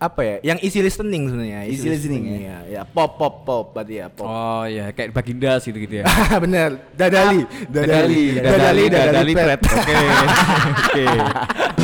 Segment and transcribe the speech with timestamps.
[0.00, 0.36] apa ya?
[0.40, 1.60] Yang easy listening sebenarnya.
[1.68, 2.38] Easy listening ya?
[2.40, 2.58] ya.
[2.64, 4.24] Ya pop pop pop berarti ya pop.
[4.24, 6.04] Oh ya kayak Baginda gitu gitu ya.
[6.44, 6.80] Bener.
[6.96, 7.44] Dadali.
[7.68, 9.60] Dadali, Dadali, Dadali Pret.
[9.60, 9.96] Oke.
[10.88, 11.04] Oke.
[11.04, 11.79] Assalamualaikum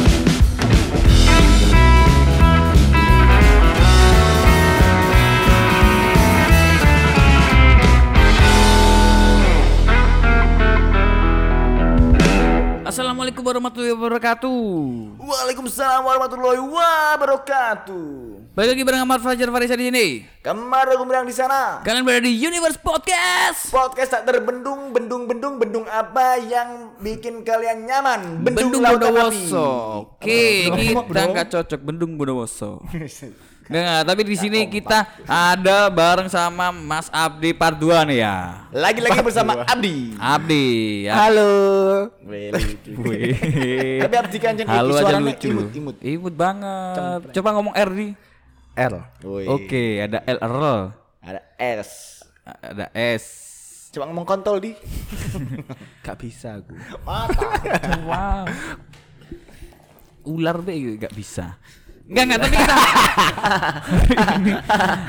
[13.47, 14.62] warahmatullahi wabarakatuh.
[15.22, 18.06] Waalaikumsalam warahmatullahi wabarakatuh.
[18.59, 20.06] Balik lagi bareng Ahmad Fajar Farisa di sini.
[20.43, 21.79] Kemarin aku di sana.
[21.87, 23.70] Kalian berada di Universe Podcast.
[23.70, 28.43] Podcast tak terbendung, bendung, bendung, bendung apa yang bikin kalian nyaman?
[28.43, 29.69] Bendung lautan Bondowoso.
[30.19, 32.83] Oke, Bendung, kita nggak cocok Bendung Bondowoso.
[33.66, 38.62] Nggak, nggak, tapi di sini kita ada bareng sama Mas Abdi Parduan ya.
[38.70, 40.15] Lagi-lagi bersama Abdi.
[40.23, 40.66] Abdi
[41.11, 41.12] ya.
[41.19, 41.51] Halo.
[44.06, 45.51] Tapi Abdi kan jadi Halo aja suaranya lucu.
[45.51, 45.97] imut, imut.
[45.98, 47.34] Imut banget.
[47.34, 48.09] Coba ngomong R di.
[48.79, 48.95] R.
[49.51, 50.56] Oke, ada L R.
[51.27, 52.22] Ada S.
[52.47, 53.25] Ada S.
[53.91, 54.78] Coba ngomong kontol di.
[56.06, 56.78] Gak bisa gue.
[58.06, 58.47] Wow.
[60.22, 61.59] Ular be gak bisa.
[62.07, 62.77] Enggak enggak tapi kita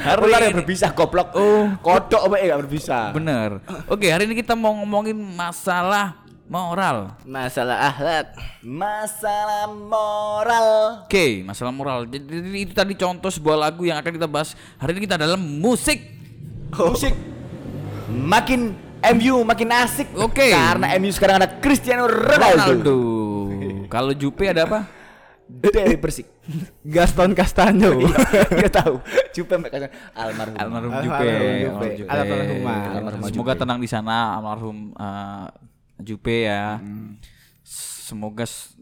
[0.07, 1.29] hari Ular yang ini- berbisa goblok.
[1.37, 2.97] Oh, kodok apa ya gak berbisa.
[3.13, 3.61] Bener.
[3.85, 6.17] Oke, hari ini kita mau ngomongin masalah
[6.49, 7.13] moral.
[7.21, 8.33] Masalah akhlak.
[8.65, 10.67] Masalah moral.
[11.05, 12.09] Oke, masalah moral.
[12.09, 14.57] Jadi itu tadi contoh sebuah lagu yang akan kita bahas.
[14.81, 16.01] Hari ini kita dalam musik.
[16.73, 17.13] Musik
[18.09, 18.73] makin
[19.13, 20.09] MU makin asik.
[20.17, 20.49] Oke.
[20.49, 22.57] Karena MU sekarang ada Cristiano Ronaldo.
[22.57, 22.97] Ronaldo.
[23.87, 24.96] Kalau Jupe ada apa?
[25.47, 26.27] Dewi Persik.
[26.95, 28.03] Gaston Castano.
[28.61, 28.99] Gak tahu.
[29.31, 30.55] Jupe mereka almarhum.
[30.55, 32.11] Almarhum Almarhum Jupe.
[32.11, 32.79] Almarhumah.
[32.93, 35.45] Almarhum Semoga tenang di sana almarhum eh,
[36.03, 36.77] Jupe ya.
[37.63, 38.75] Semoga s-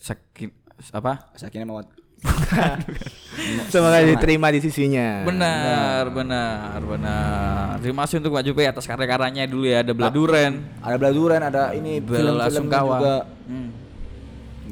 [0.00, 0.52] sakin
[0.92, 1.32] apa?
[1.34, 1.88] Sakinah Mawat.
[3.72, 5.24] Semoga diterima di sisinya.
[5.24, 7.80] Benar, benar, benar.
[7.80, 9.80] Terima kasih untuk Pak Jupe atas karya-karyanya dulu ya.
[9.80, 13.16] Ada Beladuren, Ada Beladuran, ada ini Bela film-film juga.
[13.48, 13.68] Hmm.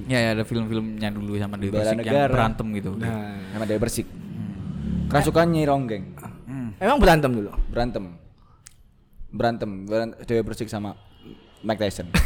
[0.06, 2.90] Ya, ya ada film-filmnya dulu sama Dewi Bela Persik yang berantem gitu.
[2.94, 3.40] Nah.
[3.50, 4.06] Sama Dewi Persik.
[5.08, 6.04] Kerasukannya Ronggeng.
[6.46, 6.70] Hmm.
[6.78, 7.50] Emang berantem dulu.
[7.72, 8.04] Berantem.
[9.32, 9.70] Berantem.
[9.88, 10.94] Beran- Dewi Persik sama
[11.64, 12.06] Mike Tyson.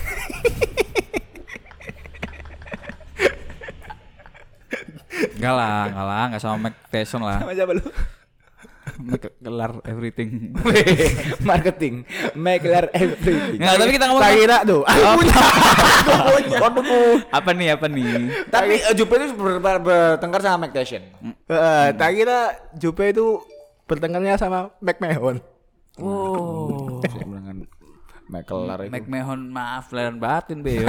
[5.12, 7.38] Enggak lah, enggak lah, enggak sama Mike Tyson lah.
[7.42, 7.84] Sama siapa lu?
[9.06, 10.50] Make kelar everything.
[11.48, 12.02] Marketing.
[12.34, 13.62] Make everything.
[13.62, 14.82] Enggak, tapi kita ngomong Tak kira tuh.
[14.82, 15.34] Aku punya.
[17.30, 18.10] apa nih, apa nih?
[18.50, 21.02] Tapi eh, Jupe itu ber- ber- bertengkar sama Mike Tyson.
[21.46, 22.38] Eh, tak kira
[22.74, 23.38] Jupe itu
[23.86, 25.38] bertengkarnya sama McMahon.
[26.00, 26.98] Oh.
[28.32, 28.92] Michael Lar itu.
[28.96, 30.80] McMahon maaf lahir dan batin be.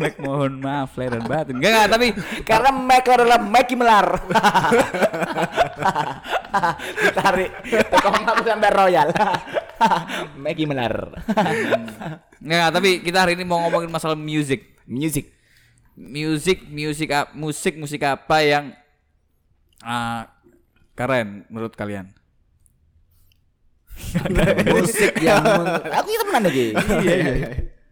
[0.00, 1.60] McMahon maaf lahir dan batin.
[1.60, 2.08] Enggak enggak tapi
[2.48, 4.08] Karena Mike adalah Mikey Melar.
[6.96, 7.50] Ditarik.
[7.92, 9.08] Tekong aku sampai royal.
[10.40, 10.96] Mikey Melar.
[12.40, 14.80] enggak enggak tapi kita hari ini mau ngomongin masalah music.
[14.88, 15.28] Music.
[15.92, 18.72] Music, musik ap- musik musik apa yang
[19.84, 20.24] ah,
[20.96, 22.17] keren menurut kalian?
[24.72, 25.44] Musik yang
[25.84, 26.66] aku itu temenan lagi.
[27.04, 27.48] Iya iya.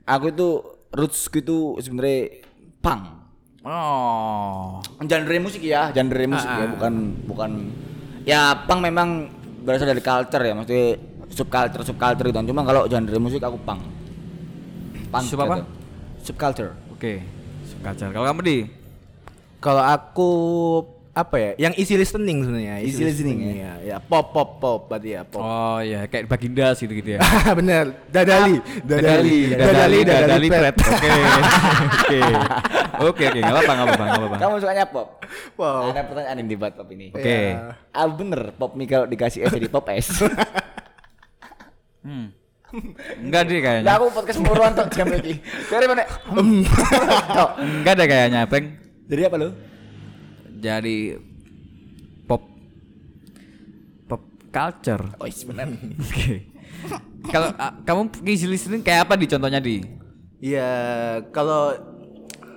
[0.06, 0.48] Aku itu
[0.94, 2.40] rootsku itu sebenarnya
[2.80, 3.02] punk.
[3.66, 4.78] Oh.
[5.02, 6.94] Genre musik ya, genre musik ya, bukan
[7.26, 7.50] bukan
[8.22, 9.26] ya punk memang
[9.66, 11.02] berasal dari culture ya, maksudnya
[11.34, 12.38] subculture subculture itu.
[12.54, 13.82] Cuma kalau genre musik aku punk.
[15.10, 15.62] Punk Sub apa?
[15.62, 15.66] gitu.
[16.30, 16.70] Subculture.
[16.94, 17.22] Oke.
[17.66, 18.10] Subculture.
[18.14, 18.58] Kalau kamu di
[19.56, 20.30] Kalau aku
[21.16, 21.50] apa ya?
[21.56, 22.76] Yang easy listening sebenarnya.
[22.84, 23.72] Easy listening ya.
[23.80, 25.40] Ya pop pop pop berarti ya pop.
[25.40, 27.24] Oh ya kayak Baginda gitu gitu ya.
[27.56, 28.04] Bener.
[28.12, 28.60] Dadali.
[28.84, 30.76] Dadali, Dadali, Dadali Pret.
[30.84, 31.08] Oke.
[31.96, 32.20] Oke.
[32.96, 34.36] Oke, oke, enggak apa-apa, enggak apa-apa, enggak apa-apa.
[34.40, 35.08] Kamu sukanya pop?
[35.60, 35.92] Wow.
[35.92, 37.06] Ada pertanyaan yang debat pop ini.
[37.12, 37.38] Oke.
[37.52, 37.76] Ya.
[37.92, 40.08] Ah bener, pop mie kalau dikasih es jadi pop es.
[42.04, 42.30] Hmm.
[43.18, 43.92] Enggak deh Lah kayaknya.
[43.96, 45.40] aku podcast muruan tok jam lagi.
[45.68, 46.04] Dari mana?
[47.56, 48.66] Enggak deh kayaknya, Peng.
[49.08, 49.48] Jadi apa lu?
[50.66, 51.14] Jadi
[52.26, 52.42] pop
[54.10, 55.02] pop culture.
[55.22, 55.66] Oh, benar.
[56.02, 56.50] Oke.
[57.30, 59.86] Kalau ah, kamu ngisi listening kayak apa di contohnya di?
[60.42, 60.70] Iya,
[61.30, 61.70] kalau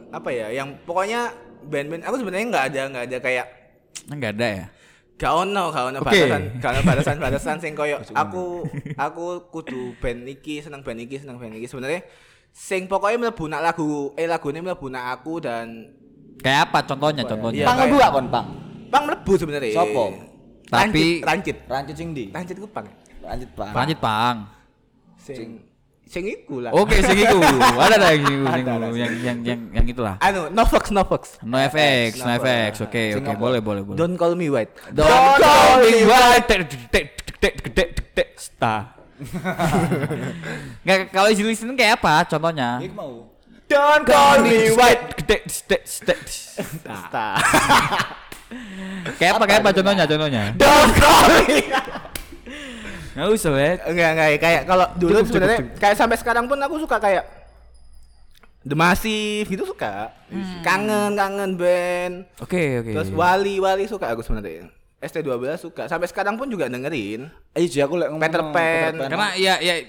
[0.10, 0.50] apa ya?
[0.50, 1.30] Yang pokoknya
[1.69, 3.48] band-band aku sebenarnya nggak ada nggak ada kayak
[4.10, 4.66] Enggak ada ya?
[5.19, 6.07] gak ono gak ono Oke.
[6.07, 8.63] batasan gak ono batasan batasan sing koyo aku
[8.95, 12.07] aku kudu band iki seneng band iki seneng band iki sebenarnya
[12.56, 15.92] sing pokoknya mlebu nak lagu eh lagune mlebu nak aku dan
[16.39, 17.31] Kayak apa contohnya Apa ya?
[17.36, 17.59] contohnya?
[17.62, 17.68] Iya.
[17.68, 18.47] Pang dua kon pang.
[18.89, 20.06] pang mlebu sebenarnya Sopo?
[20.69, 22.25] Rancit, Tapi- rancit Rancit sing di.
[22.30, 22.86] rancit ku pang
[23.19, 23.74] Rancit pang.
[23.75, 24.38] Lanjut, Pang.
[25.19, 25.69] sing
[26.09, 26.74] Sing iku lah.
[26.74, 27.38] Oke, sing iku.
[27.86, 30.18] Ada ada yang iku, sing yang yang yang yang itulah.
[30.18, 31.38] Anu, no fox, no fox.
[31.45, 32.81] No FX, no FX.
[32.81, 33.94] Oke, oke, boleh, boleh, boleh.
[33.94, 34.74] Don't call me white.
[34.89, 35.06] Don't
[35.38, 36.50] call me white.
[36.50, 37.06] Tek, tek, tek,
[37.38, 38.97] tek, tek, tek, tek, Sta.
[40.81, 42.81] Nggak, kalau listening kayak apa contohnya?
[42.81, 43.29] Iku mau.
[43.69, 45.13] Don't call me white.
[45.30, 47.38] Tek, tek, Sta.
[49.21, 49.45] Kayak apa?
[49.45, 50.04] Kayak apa contohnya?
[50.10, 50.44] Contohnya?
[50.57, 51.69] Don't call me.
[53.13, 53.80] Nggak usah, Wet.
[53.86, 54.27] Enggak, enggak.
[54.42, 57.25] Kayak kalau dulu sebenarnya kayak sampai sekarang pun aku suka kayak
[58.66, 60.13] The Massive gitu suka.
[60.65, 62.25] Kangen, kangen band.
[62.42, 62.92] Oke, oke.
[62.98, 64.65] Terus Wali, Wali suka aku sebenarnya.
[65.00, 65.88] ST12 suka.
[65.88, 67.31] Sampai sekarang pun juga dengerin.
[67.56, 68.92] Eh jadi aku lek Peter Pan.
[69.00, 69.80] Karena ya ya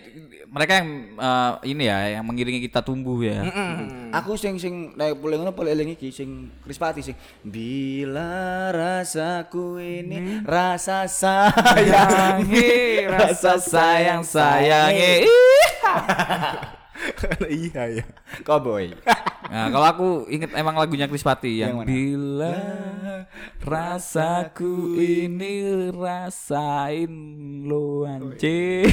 [0.51, 3.43] mereka yang eh, ini ya yang mengiringi kita tumbuh ya.
[4.15, 10.47] Aku sing sing nek boleh ngono boleh eling iki sing Krispati sing bila rasaku ini
[10.47, 15.27] rasa sayang Sayangi, rasa sayang sayangi.
[17.49, 18.05] iya ya.
[18.43, 18.93] Cowboy.
[19.51, 21.89] Nah, kalau aku inget emang lagunya Krispati yang, Yang mana?
[21.91, 22.55] bila
[23.61, 25.55] rasaku ini
[25.91, 27.13] rasain
[27.65, 28.87] lo anjing.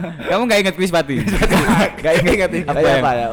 [0.00, 1.16] Kamu nggak inget Krispati?
[2.00, 2.62] Gak inget nih.
[2.64, 3.28] Apa yang- apa ya?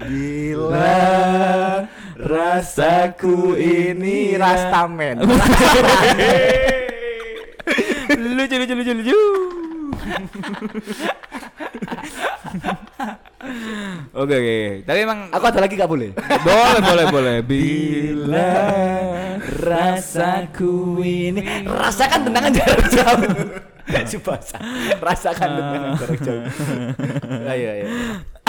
[0.00, 1.00] Bila
[2.16, 5.20] rasaku ini Rastaman.
[8.20, 9.18] lucu lucu lucu lucu.
[14.12, 14.58] Oke oke.
[14.84, 16.10] Tapi emang Aku ada lagi gak boleh?
[16.16, 17.36] boleh boleh boleh.
[17.50, 18.52] Bila
[19.60, 23.24] rasaku ini rasakan tendangan jarak jauh.
[24.06, 24.58] Subasa.
[25.02, 26.44] Rasakan tendangan jarak jauh.
[27.48, 27.86] Ayo, ayo.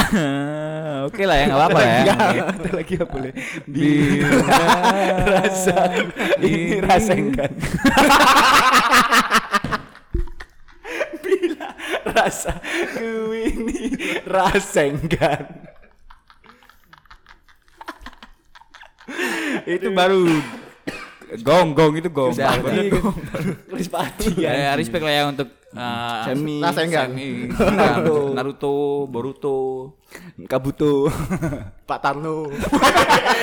[1.07, 2.13] Oke lah ya nggak apa-apa ya.
[2.51, 3.31] Ada lagi gak boleh?
[3.63, 4.59] Bila
[5.39, 5.77] rasa
[6.41, 7.51] ini rasakan.
[12.12, 12.60] Rasa
[12.96, 13.96] ku ini
[14.28, 15.72] rasakan.
[19.68, 20.25] itu baru
[21.39, 22.36] gong gong itu gong.
[22.36, 22.92] Krispati.
[23.72, 26.60] Krispati Ya, respect lah ya untuk uh, Semi.
[26.60, 27.30] Semi,
[27.80, 28.16] Naruto.
[28.36, 28.74] Naruto,
[29.07, 29.57] Boruto,
[30.48, 31.07] Kabuto.
[31.88, 32.51] Pak Tarno.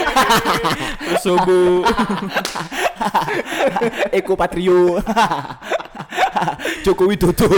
[1.25, 1.85] Sobu.
[4.13, 5.01] Eko Patrio.
[6.85, 7.49] Joko Widodo.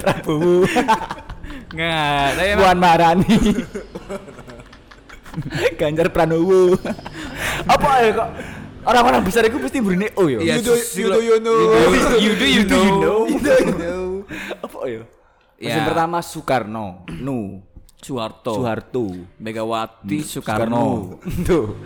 [0.00, 0.66] Prabowo.
[1.70, 3.38] Nggak, emang Puan Maharani.
[5.80, 6.74] Ganjar Pranowo.
[7.74, 8.28] Apa ya kok
[8.80, 10.40] orang-orang besar itu pasti burine oh ya.
[10.40, 11.60] Iya, You do- Susilo- you do you know.
[12.18, 12.62] You do you
[13.76, 14.04] know.
[14.62, 15.02] Apa ya?
[15.60, 17.60] Yang pertama Soekarno, Nu,
[18.00, 19.04] Soeharto, Soeharto,
[19.36, 21.20] Megawati, Soekarno.
[21.48, 21.76] Tuh.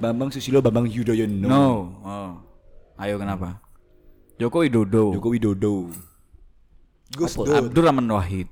[0.00, 1.44] Bambang Susilo, Bambang Yudhoyono.
[1.44, 1.64] No.
[2.00, 2.30] Oh.
[2.96, 3.60] Ayo kenapa?
[4.38, 5.12] Joko Widodo.
[5.12, 5.90] Joko Widodo.
[7.12, 7.34] Gus?
[7.36, 8.48] Abdurrahman Wahid.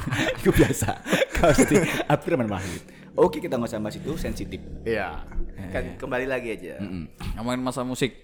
[0.40, 0.90] Itu biasa.
[1.38, 1.76] Pasti
[2.08, 2.82] Abdurrahman Wahid.
[3.12, 4.60] Oke, kita nggak usah bahas itu sensitif.
[4.88, 5.20] Iya.
[5.68, 6.80] Kan kembali lagi aja.
[7.36, 8.16] Ngomongin masa musik.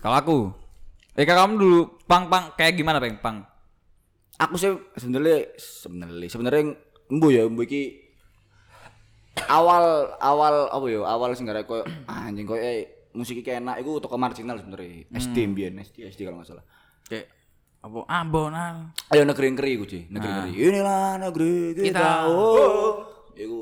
[0.00, 0.38] Kalau aku,
[1.12, 3.44] eh kamu dulu pang pang kayak gimana peng pang?
[4.40, 6.62] Aku sih sebenarnya sebenarnya sebenarnya
[7.12, 8.00] embu ya embu iki
[9.46, 13.84] awal awal apa ya awal sing gara koyo ah, anjing koyo eh, musik iki enak
[13.84, 16.64] iku toko marginal sebenarnya SD mbiyen SD SD kalau nggak salah
[17.06, 17.28] Kayak
[17.82, 17.98] apa?
[18.06, 18.94] Abonan.
[19.10, 22.10] ayo negeri ngeri iku cuy negeri ngeri inilah negeri kita, Kita.
[22.30, 22.94] oh
[23.34, 23.58] iku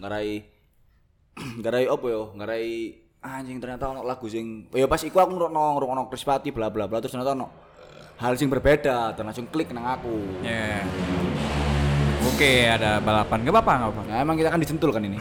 [0.00, 0.40] ngarai
[1.60, 2.68] ngarai apa ya ngarai
[3.20, 7.04] anjing ternyata ono lagu sing ya pas iku aku ngrungokno ngrungokno Krispati bla bla bla
[7.04, 7.48] terus ternyata ono
[8.16, 10.80] hal sing berbeda dan langsung klik nang aku Ya.
[12.24, 13.44] Oke, ada balapan.
[13.44, 14.02] Gak apa-apa, gak apa-apa.
[14.08, 15.20] Nah, emang kita kan disentul kan ini.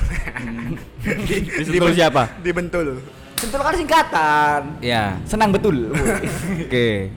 [1.59, 2.31] Disentul siapa?
[2.39, 3.03] Dibentul.
[3.35, 4.61] Sentul kan singkatan.
[4.79, 5.19] Ya.
[5.27, 5.91] Senang betul.
[6.63, 7.11] Oke.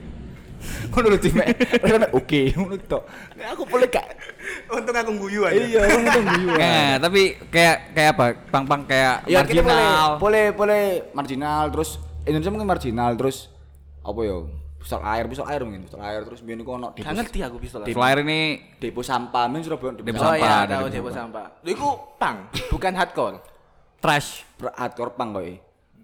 [0.89, 1.35] Menurut tim
[2.09, 3.03] oke, menurut tok.
[3.33, 4.07] Nah, aku boleh gak?
[4.67, 5.57] Untung aku guyu aja.
[5.57, 6.47] Iya, untung guyu.
[6.57, 8.25] Nggak, tapi kayak kayak apa?
[8.49, 10.09] Pang-pang kayak Ya kita boleh, marginal.
[10.17, 11.89] boleh, boleh marginal terus
[12.23, 13.51] Indonesia mungkin marginal terus
[13.99, 14.37] apa ya?
[14.77, 17.83] Pistol air, pistol air mungkin, pistol air terus biyen iku ono Gak ngerti aku pistol.
[17.83, 18.39] Flyer ini
[18.79, 21.45] depo sampah, men Surabaya depo Depo Oh sampah, iya, ada tahu depo depo sampah.
[21.51, 21.65] sampah.
[21.67, 22.37] Lho iku pang,
[22.69, 23.37] bukan hardcore.
[23.97, 24.47] trash.
[24.57, 25.51] Hardcore pang kowe.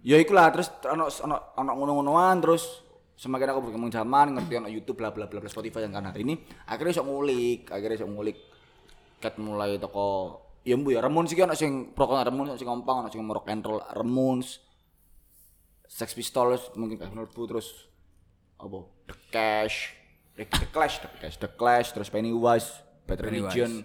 [0.04, 2.83] Ya iku lah terus ono ono ono ngono-ngonoan terus
[3.14, 6.26] semakin aku berkembang zaman ngerti ono YouTube bla bla bla bla Spotify yang kan hari
[6.26, 8.38] ini akhirnya sok ngulik akhirnya sok ngulik
[9.22, 13.06] ket mulai toko ya mbu ya Ramones iki ono sing pro Ramones ono sing ngompang
[13.06, 14.60] ono sing rock and roll Ramones
[15.86, 17.88] Sex Pistols mungkin kayak menurutku terus
[18.58, 19.78] apa The Clash
[20.40, 22.70] eh, The Clash The Clash The Clash terus Pennywise
[23.04, 23.20] Bad.
[23.20, 23.84] Religion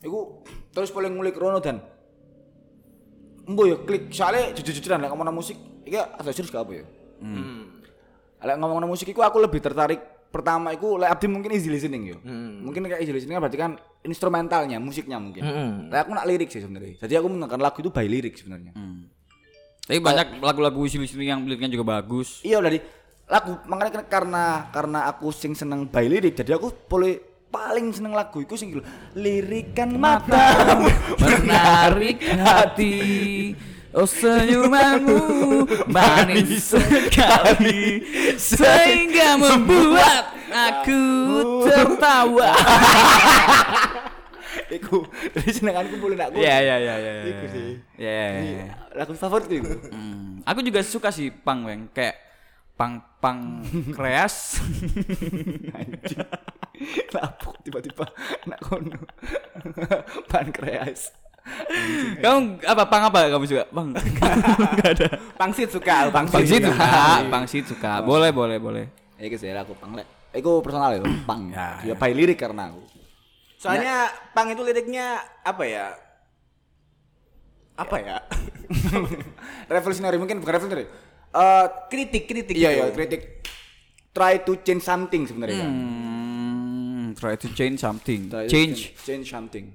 [0.00, 1.82] iku terus paling ngulik rono dan
[3.50, 6.84] Embo ya klik soalnya jujur-jujuran lah ngomong musik iki atau serius gak apa ya?
[7.18, 7.49] Hmm.
[8.40, 12.16] Lek ngomong musik iku aku lebih tertarik pertama iku lek Abdi mungkin easy listening yo.
[12.60, 15.42] Mungkin kayak easy listening kan berarti kan instrumentalnya, musiknya mungkin.
[15.88, 16.96] Lek aku nak lirik sih sebenarnya.
[16.98, 18.72] Jadi aku menekan lagu itu by lirik sebenarnya.
[19.80, 22.40] Tapi banyak lagu-lagu isi yang liriknya juga bagus.
[22.40, 22.80] Iya udah di
[23.26, 27.14] lagu makanya kan- karena karena aku sing seneng by lirik jadi aku boleh
[27.46, 28.74] paling seneng lagu iku sing
[29.14, 30.50] lirikan mata
[31.14, 32.94] Menarik hati
[33.90, 35.18] Oh senyumanmu
[35.90, 37.98] manis sekali
[38.38, 41.02] Sehingga membuat aku
[41.66, 42.54] tertawa.
[44.70, 45.02] Iku
[45.34, 47.70] dari senenganku boleh nak Iya iya iya iya Iku sih.
[47.98, 48.26] Iya
[48.94, 50.38] lagu favorit itu Hmm.
[50.46, 51.90] Aku juga suka sih pang weng.
[51.90, 52.14] Kayak
[52.78, 53.66] pang pang
[53.98, 54.62] kreas.
[55.74, 56.22] Anjing.
[57.14, 58.06] Lapuk tiba-tiba
[58.46, 58.96] nak kono.
[60.30, 61.10] Pankreas
[62.20, 63.64] kamu apa pang apa kamu suka?
[63.70, 63.88] Pang.
[64.76, 65.08] Nggak ada.
[65.38, 66.34] Pangsit suka, pangsit.
[66.36, 66.86] pangsit suka
[67.30, 67.92] pangsit suka.
[68.02, 68.84] boleh boleh boleh.
[69.20, 70.06] Iku sih aku pang lek.
[70.34, 71.50] Iku personal ya pang.
[71.50, 72.82] Ya, ya by lirik karena aku.
[73.60, 75.86] Soalnya pang itu liriknya apa ya?
[77.76, 78.16] Apa ya?
[79.74, 80.88] revolutionary mungkin bukan revolutionary.
[81.30, 82.54] Eh kritik, kritik.
[82.56, 82.80] iya gitu.
[82.80, 83.22] iya kritik.
[84.10, 88.26] Try to change something sebenarnya kan hmm, try to change something.
[88.26, 88.94] Try to change.
[89.06, 89.74] change something.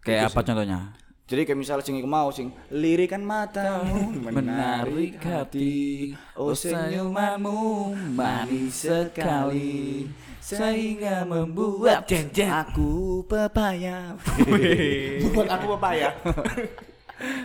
[0.00, 7.92] Kayak apa contohnya jadi kayak misalnya sing mau sing lirikan matamu menarik hati oh senyumanmu
[8.12, 10.04] manis sekali
[10.38, 12.04] sehingga membuat
[12.36, 14.20] aku pepaya
[15.32, 16.12] Buat aku pepaya.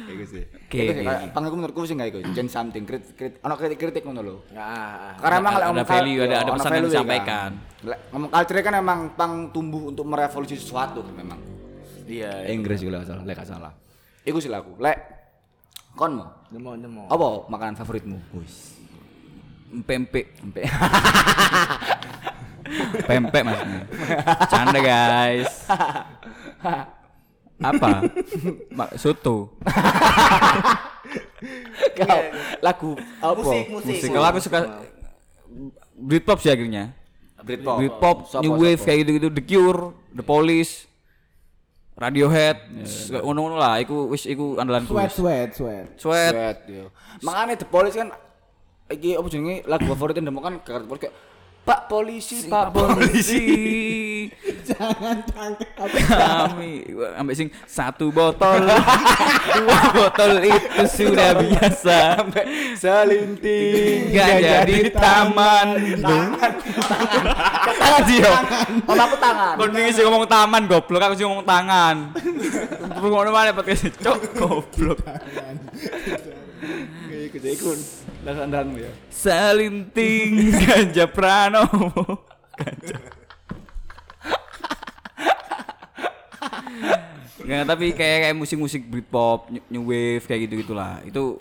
[0.10, 0.44] Iku sih.
[0.50, 1.28] Oke, Iku sih, oke, kayak oke.
[1.32, 2.20] pang iku menurutku sih enggak iku.
[2.34, 4.36] Change something, kritik kritik ono kritik kritik ngono lho.
[4.52, 7.50] Nah, Karena emang Ada- ada value, ada- ada pesan yang ya disampaikan.
[7.86, 7.96] kan.
[8.12, 11.40] Ngomong culture kan emang pang tumbuh untuk merevolusi sesuatu kan memang.
[12.10, 12.50] Iya.
[12.50, 13.74] Inggris juga salah, lek salah.
[14.26, 14.74] Iku sih laku.
[14.82, 14.98] Lek
[15.94, 17.06] kon mau Demo, demo.
[17.06, 18.18] apa makanan favoritmu?
[18.42, 18.80] Wis.
[19.88, 20.66] pempek Sampai
[23.06, 23.82] pempek maksudnya
[24.50, 25.50] canda guys
[27.60, 27.90] apa
[28.98, 29.54] soto
[32.00, 32.20] kau
[32.64, 33.42] lagu apa?
[33.42, 33.94] Musik, musik.
[33.94, 34.60] musik kalau aku suka
[36.00, 36.98] Britpop sih akhirnya
[37.40, 37.76] Britpop.
[37.80, 40.89] Britpop, New Wave kayak gitu-gitu, The Cure, The Police,
[42.00, 42.58] Radiohead,
[43.12, 43.76] ngono-ngono lah.
[43.84, 44.96] Iku wis iku andalanku.
[44.96, 45.86] Sweat, sweat, sweat.
[46.00, 46.32] Sweat.
[46.32, 46.88] Sweat, yo.
[47.20, 48.16] Makanya The Police kan
[48.88, 51.12] iki apa jenenge lagu favoritnya demo kan kayak
[51.70, 53.46] Pak polisi, Pak polisi.
[54.70, 55.86] Jangan tangkap.
[55.86, 56.82] Kami
[57.14, 58.66] ambek sing satu botol,
[59.54, 62.26] dua botol itu sudah biasa.
[62.26, 65.68] Sampai selinting Gak jadi taman.
[66.02, 66.52] tangan
[68.10, 68.34] dia.
[68.90, 69.54] Om aku tangan.
[69.62, 72.18] Kon wingi sing ngomong taman goblok, aku sing ngomong tangan.
[72.98, 75.06] Ngono mana podcast cok goblok.
[77.10, 77.70] Iku iku
[78.28, 78.92] lagu andalanmu ya.
[79.08, 82.26] Salinting Ganja Pranowo.
[87.50, 91.02] Nggak, tapi kayak kayak musik-musik Britpop, new, new wave kayak gitu gitulah.
[91.02, 91.40] Itu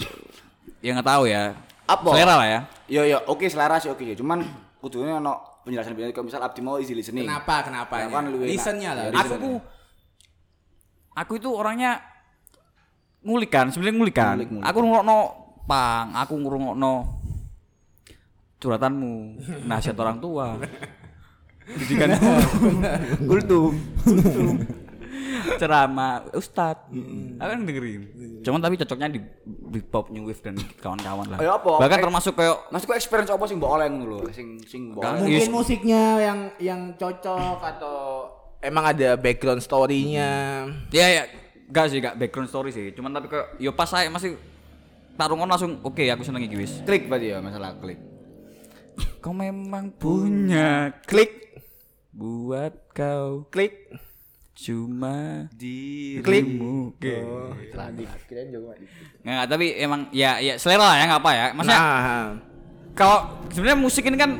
[0.80, 1.52] yang nggak tahu ya.
[1.84, 2.08] Apa?
[2.14, 2.60] Selera lah ya.
[2.88, 4.16] Yo yo, oke selera sih oke ya.
[4.16, 4.40] Cuman
[4.80, 7.28] kudunya ono penjelasan penjelasan kalau misal Abdi mau easy listening.
[7.28, 7.94] Kenapa, kenapa?
[8.00, 8.25] Ya kan.
[8.30, 9.04] Listennya lah.
[9.10, 9.52] Ya, Aku ku
[11.12, 11.98] aku itu orangnya
[13.22, 14.34] ngulik kan, sebenarnya ngulik kan.
[14.38, 14.64] Ngulik, ngulik.
[14.66, 15.18] Aku ngrungokno
[15.64, 16.92] pang, aku ngrungokno
[18.58, 19.14] curhatanmu,
[19.64, 20.58] nasihat orang tua.
[21.78, 22.16] Didikan
[23.28, 23.72] kultum.
[25.56, 26.76] ceramah ustad
[27.40, 28.02] aku kan dengerin
[28.44, 31.72] cuman tapi cocoknya di Britpop New Wave dan kawan-kawan lah Ayo apa?
[31.80, 35.02] bahkan Eh, termasuk kayak Maksudku experience apa sih mbok oleh ngono lho, sing sing mbok
[35.04, 35.25] oleh.
[35.28, 35.48] Yes.
[35.48, 37.96] Mungkin musiknya yang yang cocok atau
[38.60, 40.64] emang ada background story-nya.
[40.92, 41.22] ya ya
[41.68, 44.37] gak sih gak background story sih cuman tapi kayak yo pas saya masih
[45.14, 47.98] tarungan langsung oke aku seneng iki wis Klik berarti ya masalah klik.
[49.18, 51.58] kau memang punya Klik,
[52.10, 53.90] buat kau klik.
[54.54, 56.90] cuma Dirimu.
[57.70, 58.75] Tadi kirain juga.
[59.22, 62.26] nggak tapi emang ya ya selera lah ya nggak apa ya maksudnya Nah,
[62.92, 64.34] kalau sebenarnya musik ini kan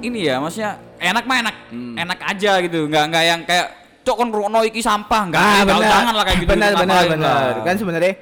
[0.00, 1.94] ini ya maksudnya enak mah enak Hmm.
[1.94, 3.68] enak aja gitu nggak nggak yang kayak
[4.00, 5.90] cok kan runo iki sampah nggak ah, benar.
[5.90, 7.52] jangan lah kayak gitu Benar, benar, benar.
[7.52, 7.64] lah.
[7.64, 8.12] Kan sebenarnya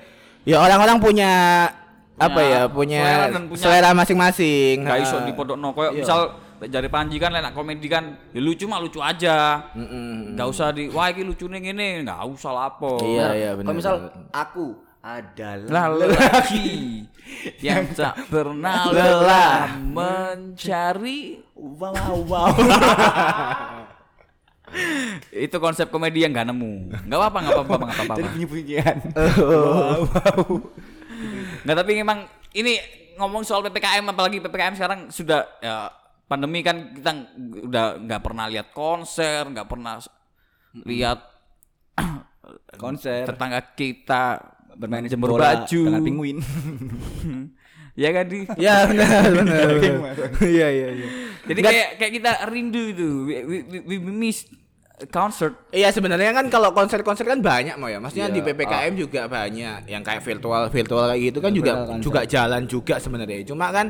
[0.42, 1.32] ya orang-orang punya
[2.18, 4.82] apa ya, punya selera masing-masing.
[4.82, 5.04] nggak Ah.
[5.04, 6.00] iso di pondok no kayak Iya.
[6.02, 6.20] misal
[6.60, 10.34] dari Panji kan enak komedi kan ya lucu mah lucu aja Mm-mm.
[10.34, 13.70] nggak usah di wah ini lucu nih gini nggak usah lapo Iya, iya, benar.
[13.70, 13.94] Kalau misal
[14.34, 14.66] aku
[14.98, 17.06] adalah lah lelaki
[17.66, 21.38] yang tak pernah lelah mencari
[21.78, 22.50] wow wow wow.
[25.32, 26.72] itu konsep komedi yang nggak nemu
[27.08, 28.96] nggak apa-apa nggak apa-apa nggak apa-apa Jadi bunyi-bunyian.
[31.64, 32.18] nggak tapi memang
[32.54, 32.78] ini
[33.18, 35.90] ngomong soal PPKM apalagi PPKM sekarang sudah ya
[36.30, 37.10] pandemi kan kita
[37.66, 39.98] udah nggak pernah lihat konser, nggak pernah
[40.84, 41.18] lihat
[42.82, 44.38] konser tetangga kita
[44.78, 45.82] bermain jemur bola baju.
[45.90, 46.38] dengan penguin
[47.98, 48.38] ya kan di.
[48.64, 49.68] Ya benar benar.
[50.38, 51.08] Iya iya iya.
[51.48, 53.08] Jadi kayak kayak kita rindu itu.
[53.24, 54.44] We, we, we, we miss
[55.08, 55.54] concert.
[55.70, 58.02] Iya sebenarnya kan kalau konser-konser kan banyak mau ya.
[58.02, 61.88] Maksudnya Iya, di PPKM juga banyak yang kayak virtual virtual kayak gitu kan juga Virtual
[61.88, 62.04] konser.
[62.04, 63.46] juga jalan juga sebenarnya.
[63.46, 63.86] Cuma kan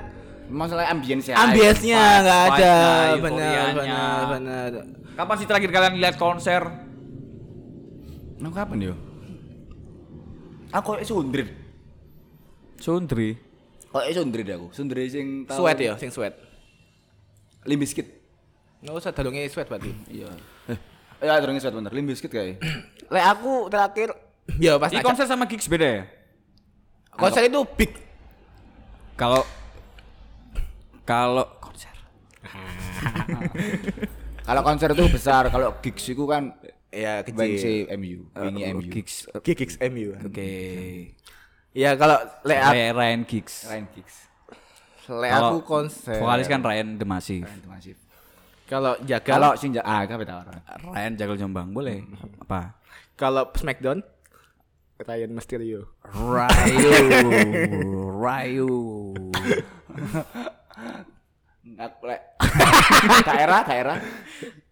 [0.48, 2.76] masalah ambience ya ambience-nya nggak ada.
[3.20, 4.70] Benar benar benar.
[5.12, 6.62] Kapan sih terakhir kalian lihat konser?
[8.38, 8.94] Nah, kapan yo
[10.70, 11.48] aku kok sundrit
[12.78, 13.34] Sundri.
[13.90, 16.36] kok sundrit aku sundrit sing tau Sweat ya, sing sweat.
[17.66, 18.06] Limbiskit
[18.78, 19.90] Nggak usah dalungnya sweat berarti.
[20.14, 20.30] iya
[20.68, 20.78] eh
[21.18, 22.62] ya terus sweat bener limbiskit kayak
[23.14, 24.14] Lek aku terakhir
[24.60, 26.02] ya pas Ini konser sama gigs beda ya?
[27.18, 27.90] konser itu big.
[29.18, 29.42] Kalau
[31.02, 31.90] kalau konser.
[34.46, 36.54] kalau konser itu besar kalau gigs itu kan
[36.88, 38.00] Ya Bang si kecil.
[38.00, 39.28] MU ini MU Gigs.
[39.44, 40.16] Gigs MU.
[40.24, 40.48] Oke.
[41.76, 42.16] Ya kalau
[42.48, 42.64] lek
[42.96, 43.68] Ryan Gigs.
[43.68, 44.27] Ryan gigs
[45.08, 46.20] lek Kalau aku konser.
[46.20, 47.44] Vokalis kan Ryan The Massive.
[47.44, 47.94] Ryan itu masih
[48.68, 50.04] Kalau jaga kalau sing ja- ah
[50.44, 52.04] orang Ryan Jagal Jombang boleh.
[52.44, 52.76] Apa?
[53.16, 54.04] kalau Smackdown
[54.98, 55.88] Ryan Mysterio.
[56.04, 56.92] Rayu.
[58.22, 58.72] Rayu.
[61.78, 62.20] aku lek
[63.28, 63.96] daerah daerah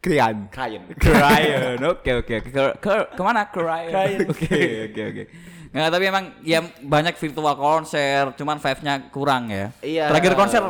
[0.03, 0.47] Krian.
[0.51, 1.79] Ryan Ryan.
[1.85, 2.51] Oke oke oke.
[2.51, 4.19] Ke, ke ke mana ke Ryan?
[4.31, 5.25] Oke oke oke.
[5.71, 9.73] Nggak tapi emang ya banyak virtual konser, cuman vibe-nya kurang ya.
[9.83, 10.11] Iya.
[10.13, 10.63] Terakhir konser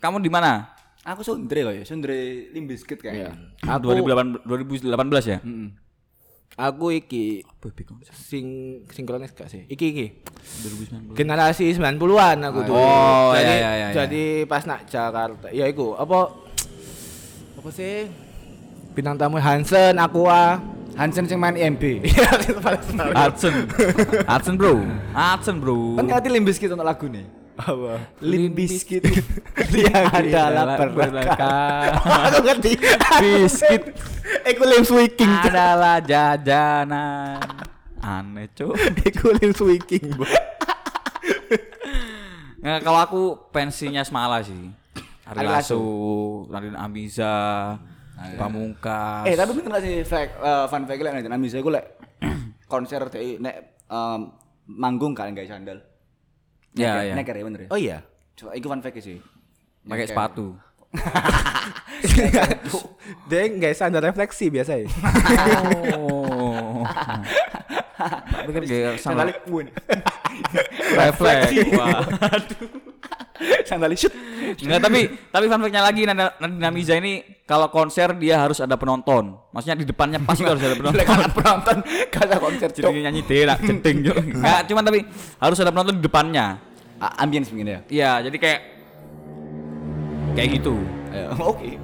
[0.00, 0.74] kamu di mana?
[1.04, 3.28] aku sundre kok ya sundre limbiskit Iya.
[3.28, 5.38] kayaknya Aku 2008 2018 ya?
[5.44, 5.68] Heeh.
[6.54, 7.42] aku iki
[8.14, 9.66] sing sinkronis gak sih?
[9.66, 10.06] Iki iki.
[11.10, 11.18] 2019.
[11.18, 12.78] Generasi 90-an aku dulu.
[12.78, 16.30] Oh, jadi, iya, iya, iya, Jadi pas nak Jakarta, ya iku apa
[17.58, 18.06] apa sih?
[18.94, 20.62] Bintang tamu Hansen, Aqua.
[20.94, 22.30] Hansen sing main IMB Iya.
[23.12, 23.66] Hudson.
[24.30, 24.74] Hudson bro.
[25.10, 25.98] Hudson bro.
[25.98, 27.98] kan ngerti limbiskit untuk lagu nih Apa?
[28.18, 29.02] limbiskit
[29.70, 31.82] yang adalah berkah berkah.
[32.26, 32.72] Aku ngerti.
[33.22, 33.82] Biskuit
[34.42, 35.30] Iku lim swiking.
[35.30, 37.38] adalah jajanan.
[38.02, 38.74] Aneh cuy.
[39.06, 40.02] Iku lim swiking.
[42.64, 43.20] Nggak, kalau aku
[43.52, 44.72] pensinya Semala sih.
[45.24, 45.78] Ari Lasso,
[46.50, 47.76] Radin Amiza,
[48.14, 49.26] Pamungkas.
[49.26, 51.86] eh tapi bener gak sih fact eh, fun fact lek nek bisa gue lek
[52.72, 53.54] konser teh nek
[53.90, 54.20] em,
[54.70, 55.82] manggung kan guys sandal
[56.74, 57.14] Ya, ya.
[57.14, 58.02] nek bener ya Oh iya.
[58.34, 59.18] coba iku fun fact sih
[59.84, 60.56] pakai sepatu.
[63.28, 64.86] Dia nggak sadar refleksi biasa ya.
[65.98, 66.80] Oh.
[68.34, 69.66] Tapi kan gaya sandal pun
[70.94, 71.50] refleks.
[73.50, 73.60] Wah.
[73.62, 74.14] sandal shoot
[74.54, 78.76] Enggak, tapi tapi fun fact-nya lagi Nanda- Nadine Amiza ini kalau konser dia harus ada
[78.76, 79.36] penonton.
[79.50, 81.00] Maksudnya di depannya pasti harus ada penonton.
[81.02, 81.76] anak penonton
[82.08, 84.20] kata konser Jadi nyanyi dela jenting juga.
[84.36, 85.00] Enggak, cuman tapi
[85.40, 86.46] harus ada penonton di depannya.
[87.04, 88.60] Ambience begini ya Iya, jadi kayak
[90.34, 90.74] kayak gitu.
[91.52, 91.76] Oke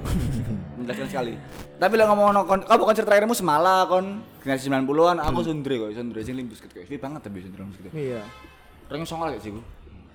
[0.81, 1.33] menjelaskan sekali
[1.77, 6.19] tapi lah ngomong kon kamu konser terakhirmu semala kon generasi 90-an aku sundre kok sundre
[6.21, 8.21] sing limbus gitu kayak banget tapi sundre limbus gitu Iya.
[8.89, 9.61] Ranking songol gak sih bu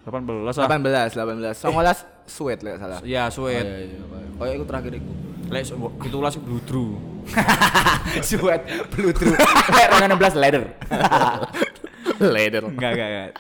[0.06, 0.54] 18 lah.
[0.54, 1.58] 18, 18.
[1.58, 3.02] Songolas sweat lek salah.
[3.02, 3.66] Iya, sweet.
[3.66, 3.98] iya
[4.38, 5.12] kayak aku terakhir itu
[5.54, 6.98] Lek itu lah bludru.
[8.22, 9.34] Sweat blue true.
[9.70, 10.64] Kayak orang 16 leather.
[12.18, 12.62] Leather.
[12.74, 13.30] Enggak, enggak, enggak.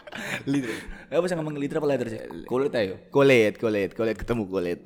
[0.46, 0.74] leather.
[1.06, 2.20] Gak bisa ngomong leather apa leather sih?
[2.46, 2.94] Kulit ayo.
[3.10, 4.78] Kulit, kulit, kulit ketemu kulit.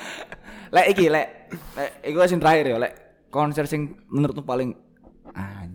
[0.74, 2.92] lek iki lek lek iku sing terakhir ya lek
[3.30, 4.70] konser sing menurutmu paling.
[5.34, 5.65] Kayak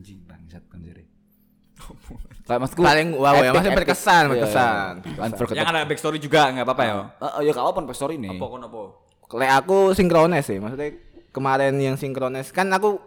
[2.57, 3.79] maksudku Paling wow ya, epic, maksudnya epic.
[3.85, 4.91] berkesan, Iya, berkesan.
[4.97, 5.21] iya.
[5.21, 5.59] Unforgettable.
[5.61, 6.93] Yang ada backstory juga enggak apa-apa ya.
[6.93, 8.31] Oh, oh, ya gak apa-apa story nih.
[8.33, 8.81] Apa kon apa?
[9.31, 10.91] Lek aku sinkrones sih, maksudnya
[11.29, 12.99] kemarin yang sinkrones kan aku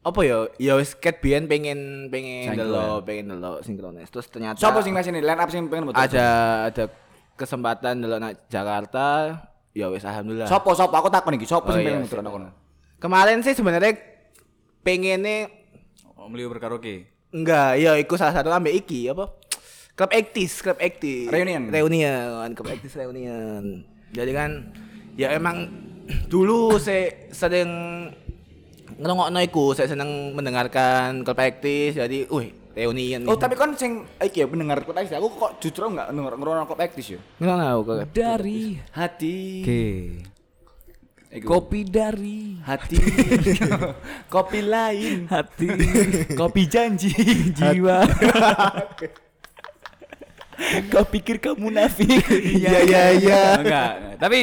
[0.00, 4.80] apa ya ya wis ket biyen pengen pengen delok pengen delok sinkrones terus ternyata Siapa
[4.80, 5.96] sing nih line up sing pengen betul?
[5.98, 6.26] ada
[6.68, 6.84] ada
[7.34, 9.08] kesempatan delok nak Jakarta
[9.72, 12.48] ya wis alhamdulillah Sopo sopo aku takon iki, sopo Oh, sing iya, pengen betul kono?
[13.00, 13.96] kemarin sih sebenarnya
[14.80, 15.48] pengennya
[16.14, 17.04] Oh, beliau berkaraoke.
[17.34, 19.26] Enggak ya ikut salah satu ambek iki apa
[19.98, 21.66] klub aktis klub aktis Reunion.
[21.66, 23.82] reunion klub aktis reunion
[24.14, 24.70] jadi kan
[25.18, 25.66] ya emang
[26.30, 27.70] dulu saya sering
[28.94, 34.42] ngerungokno iku saya seneng mendengarkan klub aktis jadi wih reunion Oh, tapi kan sing iki
[34.42, 37.20] ya pendengar kok tadi aku kok justru enggak ngerono kok ektis ya.
[37.38, 39.62] ngerungokno Dari Hati.
[39.62, 39.82] Oke.
[40.18, 40.33] Iku.
[41.42, 42.94] Kopi dari hati.
[44.34, 45.26] Kopi lain.
[45.26, 45.66] hati
[46.38, 47.10] Kopi janji.
[47.50, 48.06] jiwa.
[50.94, 52.22] Kau pikir kamu munafik?
[52.30, 53.42] Iya iya iya.
[53.58, 53.90] enggak, enggak.
[54.22, 54.38] Tapi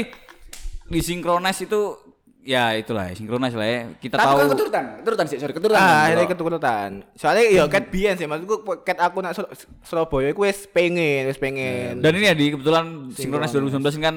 [0.91, 1.95] di sinkronis itu
[2.41, 3.80] ya itulah ya, sinkronis lah ya.
[4.01, 5.77] Kita Tapi tahu kan keturutan, keturutan sih, sorry, keturutan.
[5.77, 6.89] Ah, kan, ini keturutan.
[7.13, 9.51] Soalnya yo ket biyen sih maksudku ket aku nak Sur-
[9.86, 12.01] Surabaya iku wis pengen, wis pengen.
[12.01, 14.15] dan ini ya di kebetulan sinkronis 2019 ini kan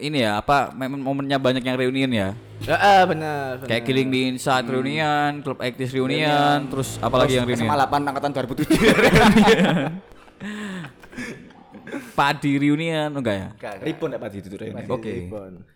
[0.00, 2.28] ini ya apa momennya banyak yang reunian ya.
[2.64, 3.60] Heeh, bener.
[3.60, 3.68] bener.
[3.68, 7.68] Kayak Killing di Inside reunian, Club Actis reunian, terus apalagi yang reunian?
[7.68, 8.64] SMA 8 angkatan 2007.
[12.16, 13.48] Padi reunian enggak ya?
[13.52, 13.86] Enggak, enggak.
[13.86, 14.58] Ripon dapat itu tuh.
[14.72, 15.12] Masih Oke.
[15.28, 15.75] Ribon.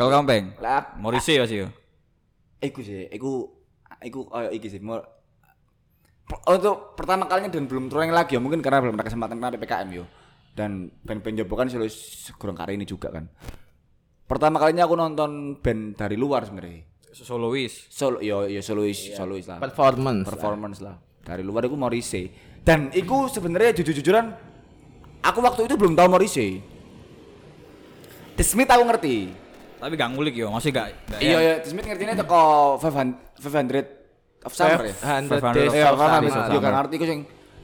[0.00, 0.44] Kalau kamu peng?
[0.64, 1.68] Lah, Morrissey ya sih.
[2.60, 3.52] iku sih, iku
[4.00, 4.80] iku oh iki sih.
[4.80, 4.96] Mau
[6.48, 9.88] untuk pertama kalinya dan belum touring lagi ya mungkin karena belum ada kesempatan karena PPKM
[9.92, 10.04] yo.
[10.56, 13.28] Dan band-band Jopo kan selalu segorong kali ini juga kan.
[14.24, 16.88] Pertama kalinya aku nonton band dari luar sebenarnya.
[17.12, 17.92] Solois.
[17.92, 19.60] Solo yo yo solois solois lah.
[19.60, 20.24] Performance.
[20.24, 22.32] performance lah dari luar itu Morrissey
[22.64, 24.32] dan iku sebenarnya jujur-jujuran
[25.20, 26.64] aku waktu itu belum tahu Morrissey
[28.36, 29.16] The Smith aku ngerti
[29.80, 30.92] Tapi gak ngulik yo, masih gak.
[31.18, 31.38] iya ya.
[31.40, 31.54] iya.
[31.64, 34.94] Smith ngertinya teko 500 500 of Summer ya?
[35.24, 36.48] 500 500 days of summer.
[36.52, 37.20] juga gak ngerti aku sing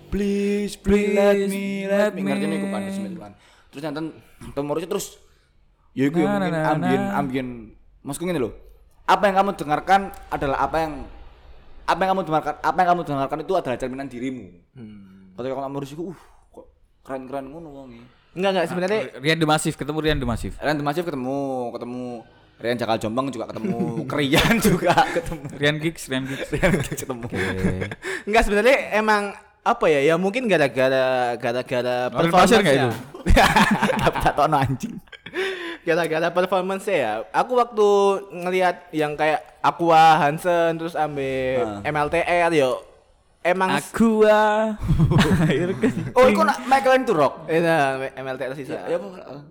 [0.09, 2.21] please please let me let me.
[2.25, 3.33] Ngerti iku kan Smith kan
[3.69, 5.07] terus nonton Morrissey terus
[5.93, 7.49] ya iku ya Na, mungkin na, na, ambien ambien
[8.01, 8.53] maksudku ngene loh
[9.07, 10.01] apa yang kamu dengarkan
[10.33, 10.93] adalah apa yang
[11.87, 14.47] apa yang kamu dengarkan apa yang kamu dengarkan itu adalah cerminan dirimu.
[14.75, 15.31] Hmm.
[15.39, 16.19] ketika kamu Morrissey uh
[16.51, 16.67] kok
[17.07, 18.03] keren-keren ngono wonge
[18.37, 20.55] Enggak enggak sebenarnya Rian The Massive ketemu Rian The Massive.
[20.55, 21.39] Rian The Massive ketemu
[21.73, 22.03] ketemu
[22.57, 23.77] Rian Jakal Jombang juga ketemu
[24.13, 26.49] Krian juga ketemu Rian Gigs, Rian Gigs.
[26.55, 27.27] Rian ketemu
[28.23, 30.01] enggak sebenarnya emang apa ya?
[30.05, 32.73] Ya mungkin gara-gara gara-gara performance-nya.
[32.87, 32.91] itu?
[33.99, 34.95] dapat tatoan anjing
[35.83, 37.89] gara-gara performance ya aku waktu
[38.33, 41.83] ngelihat yang kayak Aqua Hansen terus ambil Ah.
[41.85, 42.79] MLTR yo
[43.47, 43.71] emang.
[45.47, 45.71] Air
[46.19, 49.47] oh itu nak Michael itu rock eh nah, MLTR sisa ya apa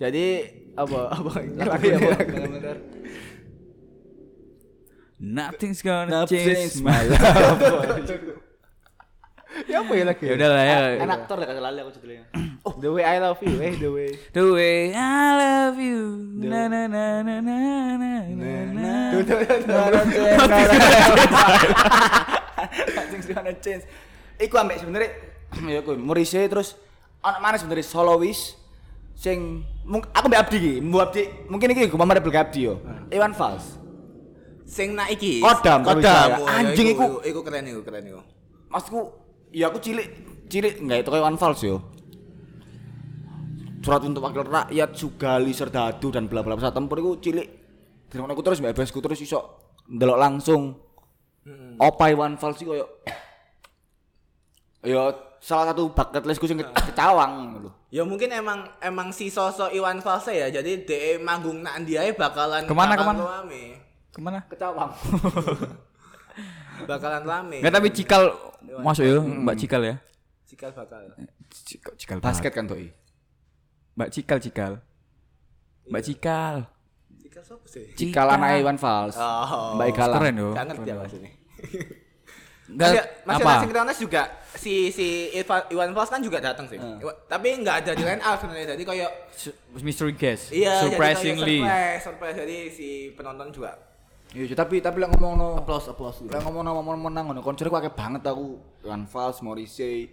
[0.00, 0.24] jadi
[0.74, 1.30] apa apa
[1.68, 2.72] lagu ya apa
[5.24, 7.22] Nothing's gonna change my life
[9.70, 10.78] ya apa ya lagi Ya udah lah ya.
[11.06, 12.26] enak aktor deh kasih lali aku judulnya
[12.66, 16.18] oh the way I love you eh the way The way I love you.
[16.42, 17.54] Na na na na na
[17.94, 18.18] na
[18.74, 19.14] na
[22.64, 22.72] na.
[22.72, 23.04] Tuh, tuh, tuh, tuh.
[23.12, 23.84] Things gonna change.
[24.40, 25.10] Iku ambek sebenarnya
[25.74, 26.74] ya kuwi Morrissey terus
[27.20, 28.58] ana mana sebenarnya solois
[29.14, 29.62] sing
[30.10, 32.74] aku mbak Abdi iki, Mbak Abdi mungkin iki gue mamar Abdi Abdi yo.
[33.14, 33.78] Iwan Fals.
[34.64, 36.36] sing nak iki Kodam, kodam Brawijaya.
[36.40, 37.20] Oh, ya, Anjing iku.
[37.20, 38.20] iku keren iku keren iku
[38.72, 39.00] Maksudku
[39.52, 40.08] ya aku cilik
[40.48, 41.78] cilik enggak itu kayak Iwan Fals yo.
[43.84, 47.48] Surat untuk wakil rakyat Sugali Serdadu dan bla bla bla tempur iku cilik.
[48.08, 49.40] Dengan aku terus mbak Ebesku terus iso
[49.86, 50.83] ndelok langsung.
[51.76, 52.86] Opa Iwan Fals iki koyo
[54.80, 57.70] ya salah satu bucket listku sing ke- kecawang lho.
[57.88, 60.48] Ya mungkin emang emang si sosok Iwan Fals ya.
[60.48, 63.22] Jadi DE manggung nak dia bakalan Ke mana, bakalan ke mana?
[63.30, 63.62] rame.
[64.08, 64.38] Ke mana?
[64.46, 64.92] Kecawang.
[66.90, 67.58] Bakalan rame.
[67.62, 68.24] Enggak tapi Cikal
[68.82, 69.94] masuk ya, Mbak Cikal ya.
[70.44, 71.02] Cikal bakal.
[71.48, 72.90] Cikal, Cikal Basket kan doi.
[73.94, 74.72] Mbak Cikal Cikal.
[75.86, 76.56] Mbak Cikal.
[77.34, 77.84] Cikal siapa sih?
[77.92, 79.18] Cikal anak Iwan Fals.
[79.18, 79.74] Oh.
[79.74, 80.14] Mbak Igala.
[80.16, 80.48] Keren yo.
[80.54, 81.30] Gak ngerti apa sini.
[82.64, 82.90] Enggak
[83.28, 83.52] Masih apa?
[83.60, 84.22] sinkronis juga
[84.54, 86.78] si si Ivan, Iwan Fals kan juga datang sih.
[86.78, 88.72] Iwa- Tapi nggak ada di line up sebenarnya.
[88.72, 89.10] Jadi kayak
[89.76, 90.48] Mystery guest.
[90.48, 91.58] iya jadi kayak Surprisingly.
[91.60, 92.36] surprise, surprise.
[92.38, 93.74] Jadi si penonton juga
[94.30, 96.18] Iya, tapi tapi lek ngomong no applause applause.
[96.22, 98.58] lek ngomong no momen menang ngono konser ku akeh banget aku.
[98.80, 100.08] Iwan Fals, Morrissey,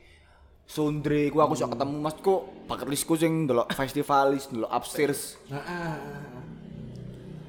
[0.63, 5.39] Sundre ku aku sok ketemu Mas kok bucket listku sing ndelok festivalis, ndelok upstairs.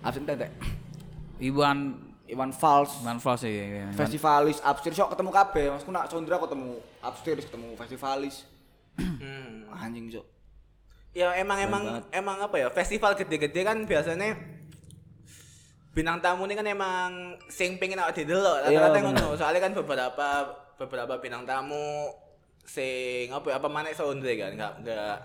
[0.03, 0.51] Upstairs tetek.
[1.43, 1.79] Iwan
[2.33, 3.51] Iwan Fals, Iwan Fals ya.
[3.51, 3.87] ya.
[3.93, 5.65] festivalis upstairs sok ketemu kabeh.
[5.69, 8.49] Masku nak Sondra ketemu upstairs, ketemu festivalis.
[9.85, 10.27] Anjing sok.
[11.13, 14.33] Ya emang emang emang apa ya festival gede-gede kan biasanya
[15.93, 19.27] bintang tamu ini kan emang sing pengen awak didelok Iya, rata-rata ngono.
[19.37, 20.29] Soalnya kan beberapa
[20.81, 22.09] beberapa bintang tamu
[22.65, 25.19] sing apa ya apa mana soundre kan enggak enggak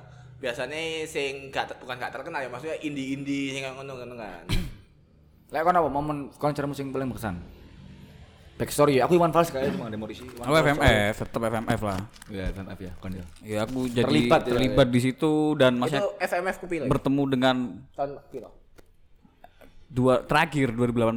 [0.43, 4.66] biasanya sing gak bukan gak terkenal ya maksudnya indie-indie sing ngono ngono kan.
[5.47, 7.39] Lek kon apa momen konsermu sing paling berkesan?
[8.57, 9.95] Backstory ya, aku Iwan Fals kayaknya cuma ada.
[9.95, 10.09] Iwan
[10.41, 11.99] Aku FMF, tetap FMF lah.
[12.25, 13.25] Iya, FMF ya, kon ya.
[13.39, 16.87] Ya aku jadi Terlibat terlibat, ya, di situ dan maksudnya Itu FMF ku pilih.
[16.89, 17.55] bertemu dengan
[17.93, 18.49] Tahun piro?
[19.87, 21.15] dua terakhir 2018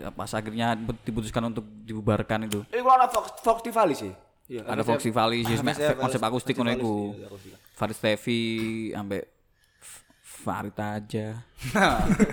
[0.00, 2.62] ya, pas akhirnya diputuskan untuk dibubarkan itu.
[2.70, 4.12] Eh, kalau ada Fox Fox Tivali sih.
[4.48, 5.56] Iya, ada Foxy Valley sih
[5.96, 6.94] konsep akustik ngono iku.
[7.16, 7.56] iya.
[7.72, 8.40] Faris Tevi
[8.92, 9.41] ambek F-
[10.42, 11.38] Farid aja.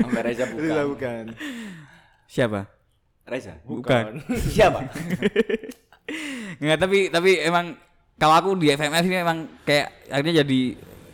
[0.02, 0.86] Sampai Reza bukan.
[0.98, 1.24] bukan.
[2.26, 2.66] Siapa?
[3.30, 3.54] Reza.
[3.62, 4.18] Bukan.
[4.58, 4.90] Siapa?
[6.58, 7.78] Enggak, tapi tapi emang
[8.18, 10.60] kalau aku di FMF ini memang kayak akhirnya jadi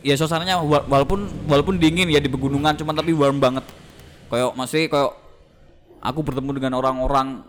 [0.02, 3.66] ya suasananya wa- walaupun walaupun dingin ya di pegunungan cuman tapi warm banget
[4.32, 5.12] kayak masih kayak
[6.00, 7.44] aku bertemu dengan orang-orang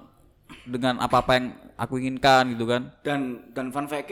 [0.66, 4.08] dengan apa-apa yang aku inginkan gitu kan dan dan fun fact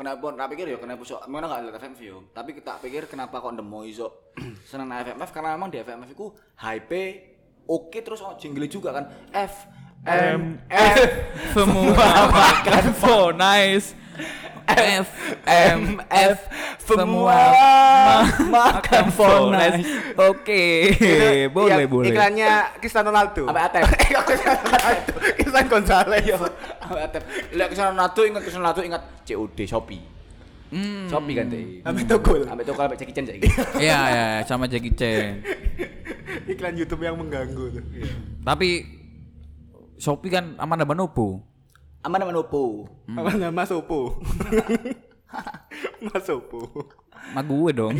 [0.00, 2.16] kenapa tak pikir ya kenapa so mana nggak lihat FMF yo?
[2.32, 4.32] Tapi kita pikir kenapa kok ndemo iso
[4.70, 6.32] seneng FMF karena memang di FMF itu
[6.64, 7.04] hype
[7.68, 9.04] oke terus oh jingle juga kan.
[9.36, 9.68] F
[10.08, 10.96] M F.
[11.52, 11.92] Semua
[12.32, 13.92] makan for nice
[14.70, 15.08] F
[15.44, 16.38] M F
[16.80, 17.38] semua
[18.46, 20.62] makan for nice oke
[21.48, 23.46] boleh Iya, boleh Iklannya Cristiano Ronaldo.
[23.46, 23.82] Sampai Atep.
[24.26, 25.12] Cristiano Ronaldo.
[25.34, 26.24] Cristiano Gonzalez.
[26.76, 27.22] Sampai Atep.
[27.52, 30.02] Lihat ke sana Nato ingat ke sana Nato ingat COD Shopee
[30.70, 31.10] Hmm.
[31.10, 32.46] Shopee kan teh Sampai Togol.
[32.46, 33.26] sampai toko sampai Jackie Chan
[33.82, 35.42] Iya ya sama Jackie Chan
[36.46, 37.82] Iklan YouTube yang mengganggu tuh.
[38.40, 38.86] tapi
[39.96, 41.42] Shopee kan Amanda Manopo
[42.00, 44.16] aman aman Oppo Apa nama Sopo?
[46.00, 46.60] Mas Sopo.
[47.30, 47.94] sama gue dong.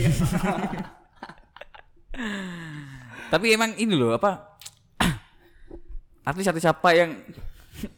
[3.31, 4.59] Tapi emang ini loh apa?
[6.27, 7.15] Artis-artis apa yang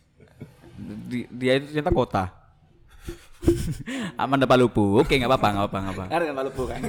[1.09, 2.25] di- dia itu ternyata kota.
[4.21, 5.01] Amanda Palupu.
[5.01, 6.81] Oke nggak apa-apa nggak apa-apa nggak apa kan kan Maluku kan.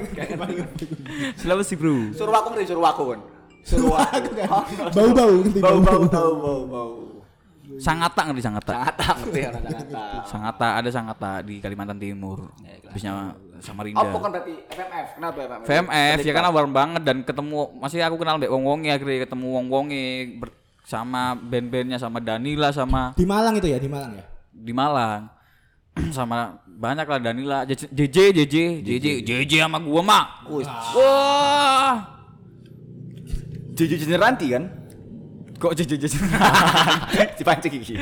[1.39, 2.12] Sulawesi bro.
[2.12, 3.19] Suruh aku nih suruh aku kan
[3.63, 4.30] suruh aku.
[4.91, 6.91] Bau-bau nanti bau bau bau bau bau
[7.80, 9.88] Sangata ngerti Sangata sangat takut ya orang sangat
[10.28, 12.52] Sangata ada Sangata di Kalimantan Timur
[12.90, 13.34] habisnya
[13.64, 18.04] Samarinda apa kan berarti FMF kenapa FMF VMF ya kan warm banget dan ketemu masih
[18.04, 20.04] aku kenal mbak Wong Wongi akhirnya ketemu Wong Wongi
[20.38, 24.26] ber- sama band-bandnya sama Danila sama Di Malang itu ya, di Malang ya.
[24.52, 25.22] di Malang
[26.12, 30.26] sama banyak lah Danila JJ JJ JJ JJ JJ sama gua mak
[30.98, 31.96] wah
[33.74, 34.83] Jujur jujur ranti kan
[35.63, 36.15] kok JJ JJ
[37.39, 37.95] dipancing gigi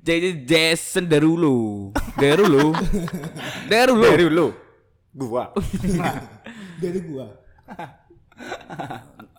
[0.00, 1.92] JJ Jason Derulo.
[2.18, 2.74] Derulo?
[3.70, 4.08] Derulo.
[4.10, 4.48] Dari lu
[5.14, 5.52] gua.
[6.82, 7.26] Dari gua.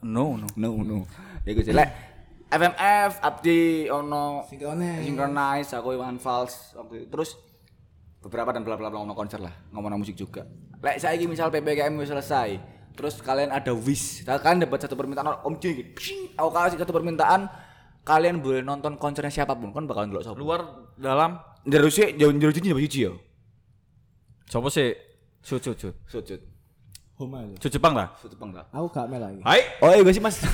[0.05, 0.47] no no.
[0.55, 0.97] No no.
[1.43, 1.89] Ya gue jelek.
[2.51, 5.01] FMF Abdi ono Synchronize.
[5.03, 7.07] Synchronize aku Iwan Fals waktu itu.
[7.09, 7.35] terus
[8.21, 9.51] beberapa dan bla bla bla ono konser lah.
[9.73, 10.45] Ngomong musik juga.
[10.79, 14.23] Lek saya misal PPKM wis selesai terus kalian ada wish.
[14.27, 15.89] Kalian dapat satu permintaan om J gitu.
[16.35, 17.47] Aku kasih satu permintaan
[18.01, 20.61] kalian boleh nonton konsernya siapa pun kan bakalan dulu sopo luar
[20.97, 21.37] dalam.
[21.61, 23.11] Dari sih jauh jauh jadi jauh ya
[24.51, 24.91] coba sih?
[25.41, 26.41] Sud sud sujud
[27.17, 27.57] Homa itu.
[27.65, 28.13] sud Jepang lah.
[28.17, 29.41] Sujud enggak Aku gak mel lagi.
[29.41, 29.61] Hai.
[29.81, 30.41] Oh iya sih mas.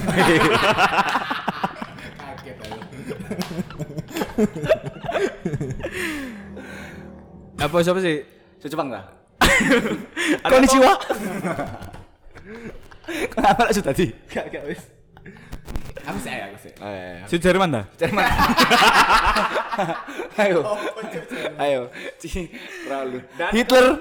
[7.57, 8.21] Apa siapa sih?
[8.61, 9.17] Sujud Jepang enggak
[10.51, 10.91] konnichiwa
[13.31, 14.83] kenapa lah tadi Gak gak wis.
[16.07, 16.71] Aku sih aku sih.
[16.79, 17.27] Oh, iya, iya.
[17.27, 18.23] sud Jerman dah Jerman.
[20.41, 20.63] ayo.
[21.59, 21.81] ayo.
[22.15, 22.47] Ci,
[22.87, 23.19] Raul.
[23.51, 23.85] Hitler.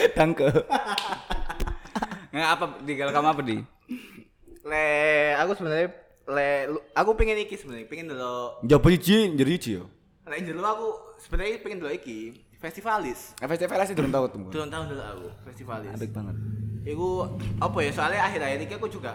[0.18, 0.46] Danke.
[2.30, 3.58] nggak apa di kalau kamu apa di
[4.62, 4.86] Le
[5.34, 5.88] aku sebenarnya
[6.30, 6.48] le
[6.94, 8.62] aku pengen iki sebenarnya, pengen dulu.
[8.62, 9.90] Jawab iki jadi iki yo.
[10.30, 10.88] Dulu aku
[11.26, 13.32] sebenarnya pengen dulu iki festivalis.
[13.34, 14.40] Festival sih durung tahu tuh.
[14.52, 15.90] Turun tahun dulu aku festivalis.
[15.90, 16.36] Apik banget.
[16.84, 17.08] Iku
[17.58, 19.12] apa ya soalnya akhir-akhir ini aku juga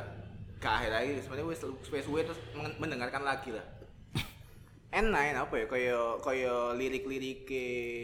[0.58, 3.66] ke akhir-akhir sebenarnya wis wis suwe terus men- mendengarkan lagi lah.
[5.00, 7.46] Enak enak apa ya kaya kaya lirik-lirik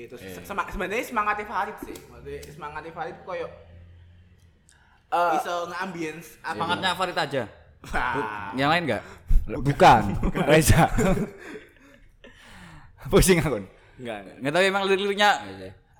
[0.06, 1.98] terus semak sebenarnya semangatnya Farid sih.
[2.08, 3.48] Maksudnya semangatnya Farid kaya
[5.12, 7.44] Eh, iso nge-ambience apa semangatnya Farid aja
[7.92, 8.56] Wah.
[8.56, 9.04] yang lain nggak
[9.60, 10.04] bukan.
[10.50, 10.88] Reza.
[13.10, 13.60] Pusing aku.
[14.02, 15.30] Nggak nggak tapi emang lirik-liriknya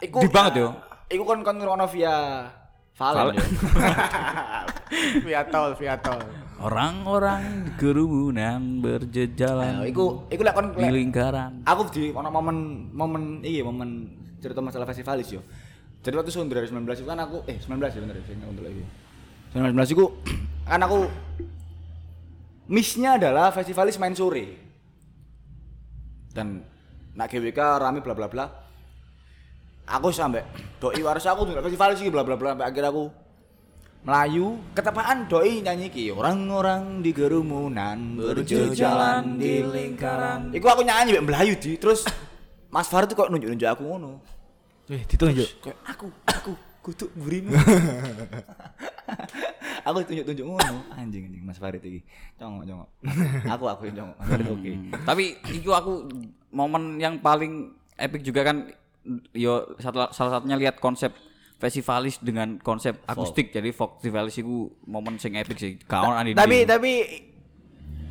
[0.02, 0.70] Iku di banget yo
[1.08, 2.48] Iku kon kon ngrono via
[2.92, 3.34] Valen.
[5.26, 6.20] Via tol, via tol.
[6.62, 12.30] orang-orang di kerumunan berjejalan Nah, Iku iku lek kon di lek- lingkaran aku di ono
[12.30, 12.58] momen
[12.92, 14.06] momen iya momen
[14.38, 15.42] cerita masalah festivalis yo.
[16.02, 18.82] Jadi waktu tahun 2019 itu kan aku eh 19 ya bener ya untuk lagi.
[19.54, 20.06] 19 itu
[20.70, 21.00] kan aku
[22.68, 24.58] missnya adalah festivalis main sore.
[26.32, 26.64] Dan
[27.16, 28.46] nak GWK rame bla bla bla.
[29.92, 30.46] Aku sampai
[30.80, 33.04] doi waris aku tuh festivalis iki bla bla bla sampai akhir aku
[34.02, 40.50] Melayu, ketepaan doi nyanyi ki orang-orang di kerumunan berjejalan di lingkaran.
[40.50, 42.10] Iku aku nyanyi mbek Melayu di, terus
[42.74, 44.18] Mas Farid tuh kok nunjuk-nunjuk aku ngono.
[44.90, 47.54] eh ditunjuk Kayak aku, aku kudu burimu.
[49.88, 50.82] aku tunjuk-tunjuk ngono.
[50.98, 52.02] Anjing anjing Mas Farid iki.
[52.42, 52.90] Congok congok.
[53.54, 54.16] aku aku yang congok.
[54.18, 54.72] Mas Farid oke.
[55.06, 56.10] tapi itu aku
[56.52, 58.68] momen yang paling epic juga kan
[59.34, 61.14] yo satu, salah satunya lihat konsep
[61.62, 66.92] festivalis dengan konsep akustik jadi festivalis itu momen sing epic sih kawan adi Tapi tapi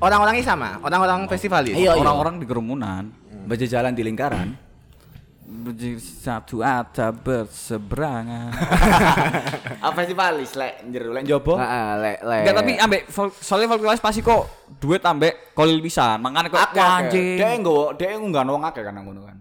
[0.00, 1.76] orang-orangnya sama, orang-orang festivalis.
[1.76, 2.00] Iya, iya.
[2.00, 3.04] orang-orang di kerumunan
[3.44, 4.69] baca jalan di lingkaran.
[5.98, 8.54] Satu ada berseberangan.
[9.84, 11.58] Apa festivalis lek njero lek njobo?
[11.58, 12.40] Heeh, lek lek.
[12.46, 13.00] Enggak tapi ambek
[13.42, 14.42] soalnya Volkswagen pasti kok
[14.78, 16.22] duit ambek kolil pisan.
[16.22, 17.34] Makanya kok anjing.
[17.34, 19.38] Dia nggowo, dia ngunggah wong akeh kan nang ngono kan.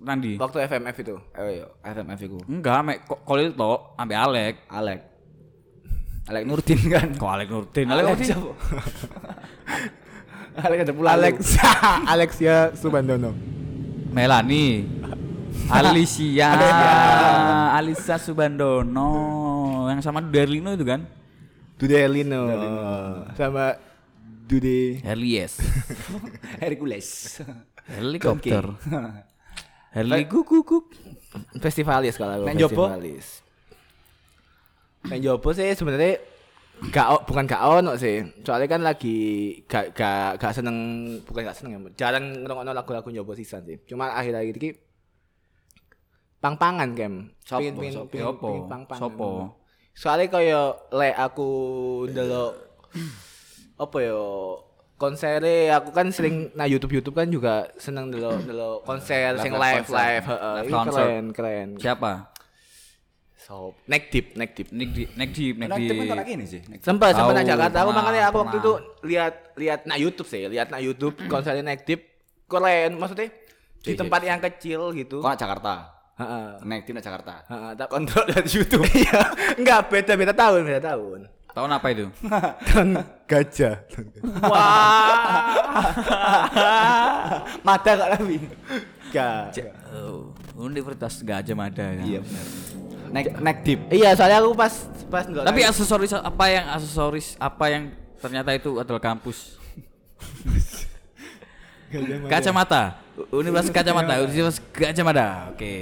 [0.00, 0.40] Nandi.
[0.40, 1.16] waktu FMF itu.
[1.36, 2.38] Eh yo, FMF iku.
[2.48, 4.54] Enggak, ambek ko- kolil tok ambek Alek.
[4.72, 5.00] Alek.
[6.30, 7.08] Alek Nurdin kan.
[7.18, 7.86] Kok Alek Nurdin?
[7.90, 8.26] Alek Nurdin.
[8.32, 8.50] siapa?
[10.64, 11.36] Alek ada pula Alex
[12.06, 13.34] Alexia Subandono.
[14.14, 14.86] Melani.
[15.70, 16.50] Alicia.
[17.74, 19.10] Alisa Subandono.
[19.90, 21.06] Yang sama Derlino itu kan?
[21.80, 22.42] Dude Elino.
[23.38, 23.78] Sama
[24.50, 25.62] Dude Herlies.
[26.62, 27.38] Hercules.
[27.86, 28.74] Helikopter.
[29.94, 30.90] Herli guguk.
[31.62, 33.26] Festivalis kalau aku festivalis.
[35.00, 36.20] Nek Jopo sih sebenarnya
[36.92, 38.22] gak bukan gak ono sih.
[38.42, 39.18] Soalnya kan lagi
[39.64, 40.76] gak gak gak seneng
[41.24, 41.80] bukan gak seneng ya.
[42.06, 43.78] Jarang ngrungokno lagu-lagu Jopo sisan sih.
[43.86, 44.70] Cuma akhir-akhir iki
[46.40, 47.14] pang-pangan kem.
[47.40, 48.08] Sopo, Pingin- pingin- sopo?
[48.08, 48.46] pingin- Sopo?
[48.46, 49.00] pingin pang-pangan.
[49.00, 49.30] Sopo?
[49.92, 51.48] Soalnya kaya lek aku
[52.06, 52.52] ndelok
[53.76, 54.20] apa ya
[54.94, 59.52] konser aku kan sering nah YouTube YouTube kan juga seneng ndelok ndelok konser Live- sing
[59.52, 59.96] live live konser.
[59.96, 60.92] live heeh concert.
[61.00, 62.12] keren keren Siapa?
[63.36, 65.88] so neck deep neck deep di Nick Nek di.
[65.88, 66.60] temen lagi nih sih.
[66.78, 68.72] Sempat sempat nang Jakarta aku makanya aku waktu itu
[69.02, 72.04] lihat lihat na YouTube sih lihat na YouTube konsernya neck deep
[72.44, 73.32] keren maksudnya
[73.80, 75.99] di tempat yang kecil gitu Kau nak Jakarta.
[76.20, 77.34] Heeh Nek tim Jakarta.
[77.48, 78.84] heeh tapi Kontrol dari YouTube.
[79.02, 79.20] iya
[79.56, 82.06] enggak beda beda tahun beda tahun Tahun apa itu?
[82.70, 82.88] tahun
[83.26, 83.74] gajah
[84.46, 85.50] wah
[87.60, 88.40] Mata gak lebih.
[89.10, 89.58] Gak.
[89.90, 91.82] Oh, Universitas Gajah Mada.
[91.90, 92.06] kan?
[92.06, 92.44] Iya benar.
[93.10, 93.80] Nek nek deep.
[93.90, 94.70] Iya, soalnya aku pas
[95.10, 97.82] pas ndelok Tapi aksesoris apa yang aksesoris apa yang
[98.22, 99.58] ternyata itu adalah kampus?
[102.30, 102.82] Kacamata.
[103.34, 104.12] Universitas Kacamata.
[104.22, 105.28] Universitas Gajah Mada.
[105.50, 105.74] Oke.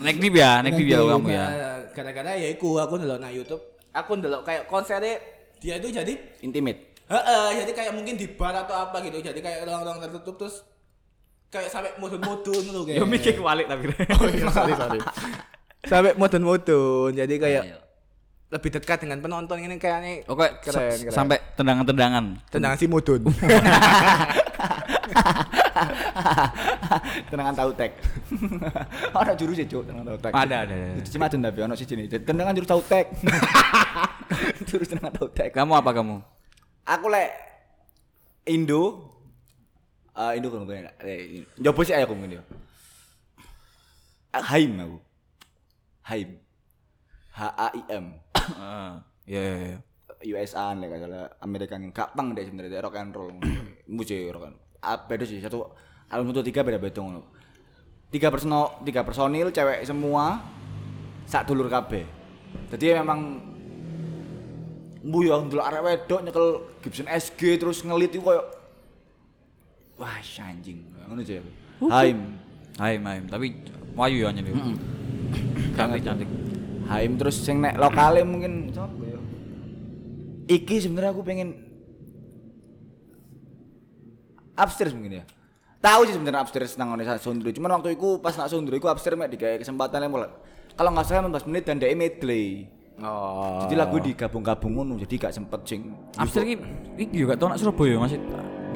[0.00, 1.46] Naik dip ya, naik dip ya kamu ya.
[1.92, 3.60] Gara-gara ya iku aku ndelok nang YouTube,
[3.92, 5.20] aku ndelok kayak konsernya
[5.60, 6.96] dia itu jadi Intimate.
[7.04, 9.20] heeh, jadi kayak mungkin di bar atau apa gitu.
[9.20, 10.64] Jadi kayak ruang-ruang tertutup terus
[11.50, 12.98] kayak sampai mudun-mudun lu kayak.
[12.98, 13.92] Yo mikir kebalik tapi.
[14.16, 14.98] Oh iya, sorry, sorry.
[15.84, 17.12] sampai mudun-mudun.
[17.12, 17.64] Jadi kayak
[18.50, 21.12] lebih dekat dengan penonton ini kayaknya Oke, keren, keren.
[21.12, 22.24] sampai tendangan-tendangan.
[22.50, 23.20] tendangan si mudun.
[27.30, 27.92] Tenangan tahu tek.
[29.20, 30.32] Ada jurus ya, Cuk, tenangan tahu tek.
[30.34, 30.98] Ada, ada, ada.
[30.98, 32.06] Itu cuma tapi ono siji nih.
[32.22, 33.06] Tenangan jurus tahu tek.
[34.68, 35.50] jurus tenangan tahu tek.
[35.54, 36.16] Kamu apa kamu?
[36.86, 37.30] Aku lek
[38.50, 39.10] Indo
[40.10, 42.14] eh Indo kan gue eh Jopo sih aku.
[44.30, 44.98] Ah, Haim aku.
[46.06, 46.30] Haim.
[47.30, 48.06] H A I M.
[48.34, 48.90] Heeh.
[49.30, 49.78] Iya, iya, iya.
[50.20, 53.32] USA nih kalau Amerika yang gak pang deh sebenarnya rock and roll
[53.88, 55.68] musik rock and ah, beda sih satu
[56.08, 57.22] album satu tiga beda beda ngono.
[58.10, 60.42] Tiga personal tiga personil cewek semua
[61.30, 62.04] sak dulur kabeh.
[62.74, 63.38] Jadi memang
[65.00, 66.46] bu ya dulu arek wedok nyekel
[66.82, 68.42] Gibson SG terus ngelit itu koyo
[70.00, 70.82] wah anjing.
[71.06, 71.40] Ngono aja
[71.88, 72.18] Haim.
[72.76, 73.24] Hai, Maim.
[73.28, 73.56] Tapi
[73.96, 74.56] wayu ya nyelip.
[75.76, 76.28] Cantik, cantik.
[76.90, 79.20] Haim terus sing nek lokale mungkin sapa ya?
[80.50, 81.69] Iki sebenarnya aku pengen
[84.60, 85.24] upstairs mungkin ya?
[85.80, 89.16] Tahu sih sebenarnya upstairs nang ngene Sondro cuman waktu itu pas nak Sondro iku upstairs
[89.16, 90.28] mek digawe kesempatan mulai.
[90.76, 92.68] Kalau nggak salah 15 menit dan dia medley.
[93.00, 93.64] Oh.
[93.64, 95.88] jadi lagu digabung-gabung ngono jadi gak sempet sing
[96.20, 96.60] Abster ini,
[97.00, 98.20] ini juga tau nak Surabaya masih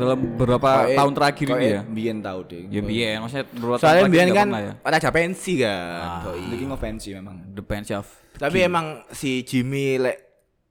[0.00, 1.80] dalam beberapa tahun terakhir ini ya.
[1.84, 4.72] biyen tahu deh Ya biyen, maksudnya beberapa tahun Soalnya kan ya.
[4.80, 6.24] raja pensi kan.
[6.24, 7.36] The King of Fancy memang.
[7.52, 8.08] The Bench of
[8.40, 10.16] Tapi emang si Jimmy lek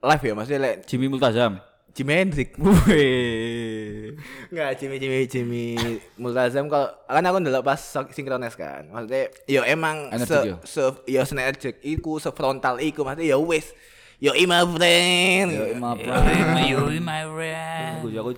[0.02, 1.62] live ya maksudnya lek Jimmy Multazam.
[1.93, 2.58] Jimmy Hendrix.
[4.49, 5.65] Enggak, Jimmy Jimmy Jimmy
[6.17, 7.77] Multazam kalau kan aku ndelok pas
[8.10, 8.89] sinkrones kan.
[8.89, 10.58] Maksudnya yo emang se, yo.
[10.65, 13.69] se yo sinergik iku se frontal iku maksudnya yo wis
[14.17, 15.49] yo my friend.
[15.53, 15.93] Yo, my
[16.65, 18.01] Yo, my friend.
[18.01, 18.32] aku aku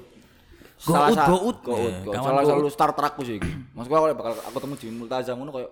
[0.75, 1.57] salah out, sa- go out.
[1.63, 2.15] go out, go out.
[2.19, 3.51] kawan salah satu start trackku sih iki.
[3.71, 5.71] Maksudku aku bakal aku temu Jimmy Multazam ngono koyo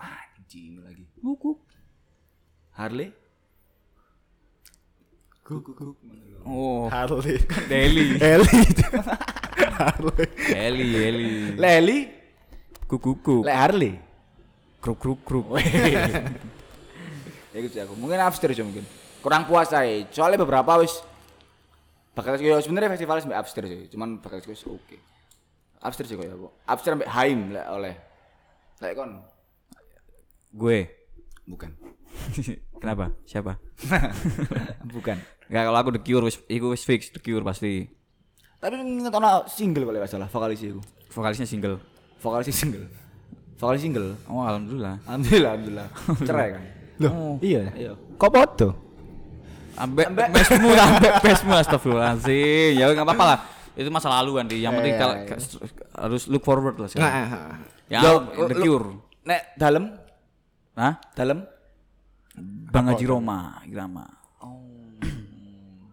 [0.00, 1.04] anjing lagi.
[5.50, 5.94] Harley?
[6.46, 7.36] Oh, Harley.
[7.70, 8.06] Deli.
[8.22, 8.58] Eli.
[9.74, 10.26] Harley.
[10.54, 11.28] Eli, Eli.
[11.58, 11.98] Leli?
[12.86, 13.42] Kukuku.
[13.42, 13.94] Le Harley.
[14.80, 15.46] Kruk kruk kruk.
[17.50, 17.98] Ya gitu sih aku.
[17.98, 18.86] Mungkin upstairs ya mungkin.
[19.20, 20.06] Kurang puas saya.
[20.14, 21.02] Soalnya beberapa wis
[22.14, 23.90] bakal yo sebenarnya festival sampai upstairs sih.
[23.92, 24.96] Cuman bakal wis oke.
[25.82, 26.48] Upstairs sih kok ya, Bu.
[26.64, 27.94] Upstairs sampai Haim lek oleh.
[28.80, 29.10] Lek kon
[30.50, 30.78] Gue.
[31.46, 31.70] bukan.
[32.80, 33.12] Kenapa?
[33.24, 33.60] Siapa?
[34.94, 35.16] bukan.
[35.50, 37.84] Enggak kalau aku The Cure wis iku wis fix The Cure pasti.
[38.60, 40.80] Tapi inget ana single kalau nggak salah vokalis iku.
[41.10, 41.76] vokalisnya single.
[42.20, 42.86] Vokalis single.
[43.56, 44.14] Vokalis single.
[44.30, 45.00] Oh, alhamdulillah.
[45.04, 45.88] Alhamdulillah, alhamdulillah.
[46.22, 46.62] Cerai kan?
[47.08, 47.34] Oh.
[47.40, 47.62] Iya.
[47.74, 47.92] Iya.
[48.14, 48.68] Kok foto?
[49.74, 52.76] Ambek mesmu ambek pesmu astagfirullahaladzim.
[52.76, 53.38] Ya enggak apa-apa lah.
[53.74, 54.60] Itu masa lalu kan, Di.
[54.60, 55.36] Yang penting Iya, kalau iya.
[55.96, 57.08] harus look forward lah sekarang.
[57.08, 57.56] Nah,
[57.90, 58.00] Ya,
[58.46, 59.02] the cure.
[59.26, 59.98] Nek dalem,
[60.78, 60.94] Hah?
[61.18, 61.42] dalem.
[62.70, 64.06] Bang Haji Roma, Irama.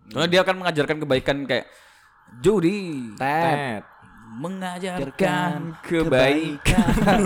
[0.07, 1.65] Soalnya dia akan mengajarkan kebaikan kayak
[2.39, 3.83] Judi Tet.
[4.37, 7.21] mengajarkan kebaikan.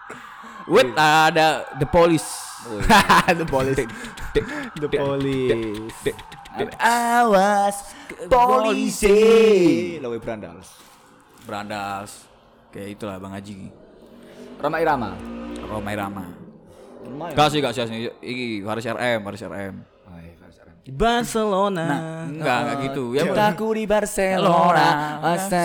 [0.72, 2.26] Wait, ada The Police.
[3.38, 3.86] The police.
[4.82, 5.94] The police.
[6.82, 7.94] Awas
[8.26, 9.18] polisi.
[10.02, 10.74] Lawe Brandals.
[11.46, 12.26] Brandas.
[12.74, 13.70] Kayak itulah Bang Haji.
[14.58, 15.10] Rama Irama.
[15.62, 16.26] Roma Irama.
[17.06, 17.34] Lumayan.
[17.34, 17.84] Gak sih, gak sih.
[18.20, 19.74] Iki Haris RM, Haris RM.
[20.06, 20.74] Oh, iya, Faris Aram.
[20.86, 21.86] Barcelona.
[22.26, 23.04] Enggak, enggak gitu.
[23.14, 24.88] Ya, Cintaku di Barcelona,
[25.22, 25.60] Hasta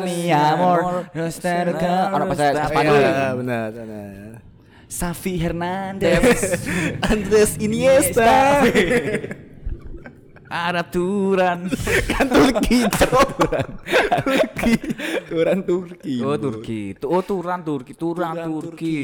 [0.00, 2.12] mi amor, Nostalgia.
[2.12, 3.08] Orang pas pas Spanyol ya.
[3.08, 4.28] Iya, benar, benar.
[4.88, 6.64] Safi Hernandez.
[7.12, 8.64] Andres Iniesta.
[10.48, 11.68] ada turan.
[12.16, 13.68] kan Turki, Turan.
[14.24, 14.74] Turki.
[15.28, 16.14] Turan Turki.
[16.24, 16.80] Oh Turki.
[16.96, 18.96] Tu- Oh turan Turki, turan Turki.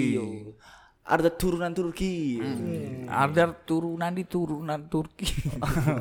[1.05, 2.41] Ada turunan Turki.
[3.05, 5.29] Ada turunan di turunan Turki.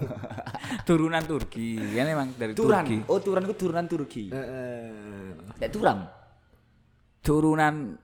[0.88, 1.76] turunan Turki.
[1.76, 2.88] Kan emang dari Turan.
[2.88, 2.98] Turki.
[3.12, 4.32] Oh, turan itu turunan Turki.
[4.32, 5.36] Heeh.
[5.60, 6.08] Ya turam.
[7.20, 8.00] Turunan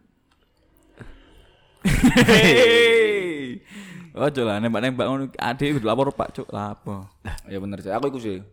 [4.19, 7.07] Oh, lah nembak-nembak ngono adik lapor Pak Cuk lapo.
[7.47, 7.87] Ya bener sih.
[7.95, 8.43] Aku iku sih.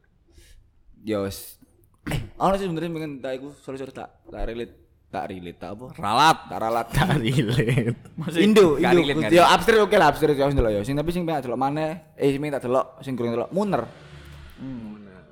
[1.03, 1.59] Ya wis.
[2.07, 5.87] Eh, ono sih sebenarnya pengen tak iku sorry-sorry tak tak relate tak relate tak apa?
[5.97, 6.39] Ralat.
[6.51, 6.87] Tak ralat.
[6.93, 7.97] Tak relate.
[8.19, 9.33] Masih Indo, Indo.
[9.33, 10.81] Yo upstairs oke lah, ya wis ndelok ya.
[10.85, 13.87] Sing tapi sing pengen delok maneh, eh sing tak delok, sing kurang delok Muner.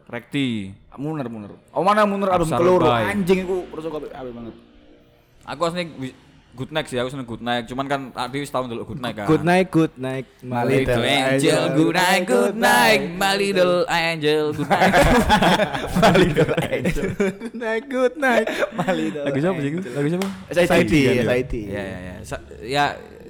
[0.05, 0.71] Rekti.
[0.95, 1.53] Muner, Muner.
[1.75, 3.11] Oh mana Muner album keloro Bay.
[3.11, 4.55] anjing iku kok apik banget.
[5.45, 6.15] Aku asli
[6.55, 7.67] good night sih, aku seneng good night.
[7.67, 9.27] Cuman kan tadi wis tahun dulu good night kan.
[9.27, 14.45] Good night, good night, my My little angel, good night, good night, my little angel,
[14.55, 14.95] good night.
[16.05, 17.05] My little angel.
[17.17, 18.47] Good night, good night.
[18.75, 19.71] My little Lagu siapa sih?
[19.95, 20.29] Lagu siapa?
[20.51, 20.93] SID,
[21.27, 21.55] SID.
[21.71, 22.15] Ya ya ya.
[22.23, 22.85] Sa- ya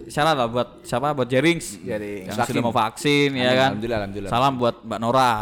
[0.09, 1.13] syarat lah buat siapa?
[1.17, 1.81] Buat Jerings.
[1.81, 2.29] Jerings.
[2.29, 2.51] Yang Vaksin.
[2.53, 3.71] sudah mau vaksin ya kan.
[3.77, 4.31] Alhamdulillah, alhamdulillah.
[4.33, 5.33] Salam buat Mbak Nora.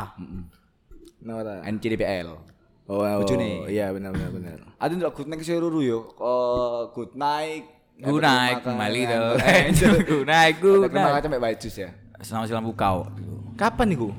[1.22, 1.54] Nora.
[1.66, 2.51] NCDPL.
[2.92, 3.72] Oh, oh, Bojone.
[3.72, 4.58] iya benar benar benar.
[4.76, 6.12] Ada ndelok good night seluruh yo.
[6.20, 7.64] Oh, good night.
[7.96, 9.96] Good night, my little angel.
[10.02, 11.22] Good night, good night.
[11.22, 11.88] kasih Mbak Bajus ya.
[12.20, 13.08] Sama silam bukau.
[13.56, 14.12] Kapan niku?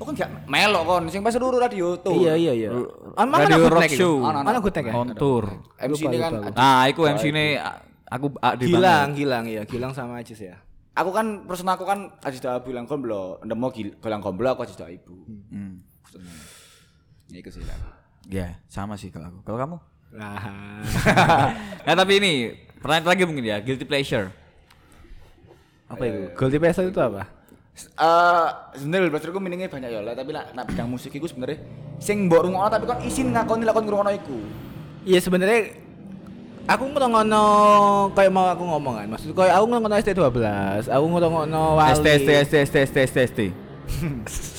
[0.00, 2.16] Oh kan gak melok kon, sing pas seluruh radio tuh.
[2.16, 2.70] Iya iya iya.
[3.12, 4.14] Ah, mana Radio good Rock night Show.
[4.24, 4.46] Ana, ana.
[4.48, 4.94] Mana good night ya?
[4.96, 5.44] On tour.
[5.76, 7.46] MC ini kan Nah, iku MC ini
[8.08, 8.80] aku ade Gilang,
[9.12, 9.18] banget.
[9.20, 10.56] Gilang iya, Gilang sama Ajis ya.
[10.90, 14.34] aku kan person aku kan Aziz Dah bilang kon belum, ndak mau gil- bilang kon
[14.36, 15.16] belum aku Aziz Dah ibu.
[15.52, 15.84] Hmm.
[17.30, 17.78] Ya iku sih lah.
[18.26, 19.38] Ya, sama sih kalau aku.
[19.46, 19.76] Kalau kamu?
[20.18, 20.42] Nah.
[21.86, 22.32] nah, tapi ini
[22.82, 24.34] pertanyaan terakhir mungkin ya, guilty pleasure.
[25.90, 26.20] apa itu?
[26.38, 27.26] Goldie Pesel itu apa?
[27.74, 31.58] Eh sebenarnya belajar aku meaningnya banyak ya lah, tapi lah nak bidang musik iku sebenarnya
[31.98, 34.38] sing mbok rungokno tapi kon isin ngakoni lakon ngrungokno iku.
[35.02, 35.74] Iya sebenarnya
[36.70, 37.44] aku ngrungokno
[38.14, 39.06] kayak mau aku ngomong kan.
[39.10, 40.38] Maksud kayak aku ngrungokno ST12,
[40.92, 41.94] aku ngrungokno Wali.
[41.98, 43.40] ST ST ST ST ST ST ST.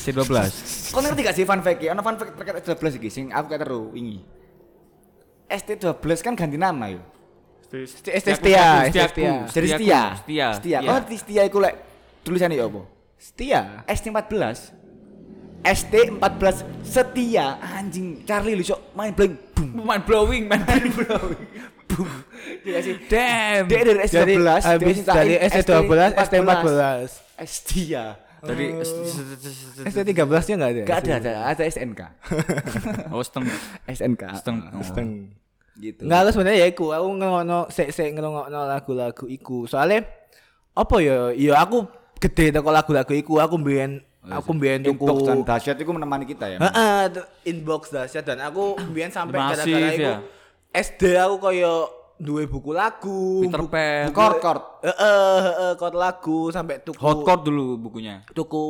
[0.06, 0.32] C12.
[0.92, 1.96] Kon ngerti gak sih fun fact ya?
[1.96, 4.22] Ono fun fact terkait ST12 iki sing aku kayak teru wingi.
[5.52, 7.02] ST12 kan ganti nama yo.
[7.72, 9.34] ST Setia, Setia.
[9.48, 10.02] Jadi setia.
[10.20, 10.48] Setia.
[10.60, 10.78] Setia.
[10.84, 11.76] Kau ngerti setia iku lek
[12.28, 12.82] tulisannya ya apa?
[13.16, 13.62] Setia.
[13.88, 14.82] ST14
[15.62, 20.66] ST14 setia anjing Charlie lu sok main blank boom Mind blowing, man.
[21.86, 22.10] boom
[22.66, 23.70] Iya sih Damn.
[23.70, 26.66] dia dari Jadi ST12 habis dari ST12, ST14.
[27.46, 28.66] Setia Tadi
[29.86, 30.82] ST13 nya enggak ada.
[30.84, 32.02] Gak ada ada ada SNK
[33.14, 33.46] Oh, seteng.
[33.86, 34.58] SNK Seteng.
[34.74, 34.82] Oh.
[34.82, 35.10] Seteng.
[35.78, 39.70] gitu Enggak aku sebenarnya ya iku, aku ngrungokno sik sik ngrungokno lagu-lagu iku.
[39.70, 40.04] Soalnya
[40.74, 41.30] apa ya?
[41.38, 41.86] Ya aku
[42.18, 46.46] gede teko lagu-lagu iku, aku mbiyen aku mbiyen tuku Inbox dan dahsyat itu menemani kita
[46.46, 47.10] ya Heeh,
[47.50, 50.18] inbox dahsyat dan aku mbiyen sampai gara-gara iku ya?
[50.78, 51.90] SD aku koyo
[52.22, 54.06] duwe buku lagu, Peter buku- Pan.
[54.06, 54.62] buku- Chord, chord.
[54.82, 54.96] Heeh,
[55.42, 58.22] heeh, chord lagu sampai tuku Hotcore dulu bukunya.
[58.30, 58.62] tuku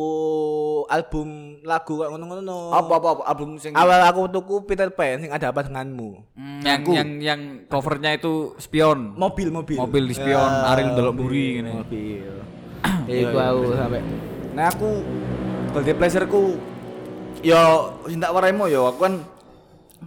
[0.85, 1.27] album
[1.61, 2.71] lagu kayak ngono-ngono.
[2.71, 6.23] apa apa apa album sing Awal aku tuku Peter Pan sing ada apa denganmu.
[6.61, 9.13] yang yang yang covernya itu spion.
[9.13, 9.75] Mobil, mobil.
[9.77, 11.71] Mobil di spion, Ya, Ariel delok buri gini.
[11.73, 12.31] Mobil.
[13.11, 14.01] Iku aku sampai
[14.51, 14.89] Nah aku
[15.71, 16.59] Guilty pleasureku
[17.41, 17.57] Yo
[18.05, 19.13] cinta waraimu yo aku kan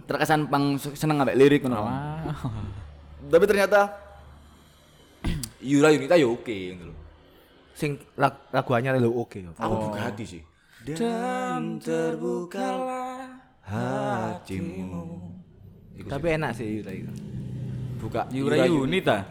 [0.05, 1.85] terkesan pang seneng ambek lirik ngono.
[3.25, 3.79] Tapi ternyata
[5.69, 6.97] Yura Yunita yo oke gitu loh.
[7.75, 8.47] sing lag,
[9.03, 9.51] lu oke yo.
[9.59, 10.43] Aku buka hati sih.
[10.85, 15.33] Dan terbukalah hatimu
[16.05, 17.13] Tapi enak sih Yura itu.
[17.99, 19.25] Buka Yura Yunita.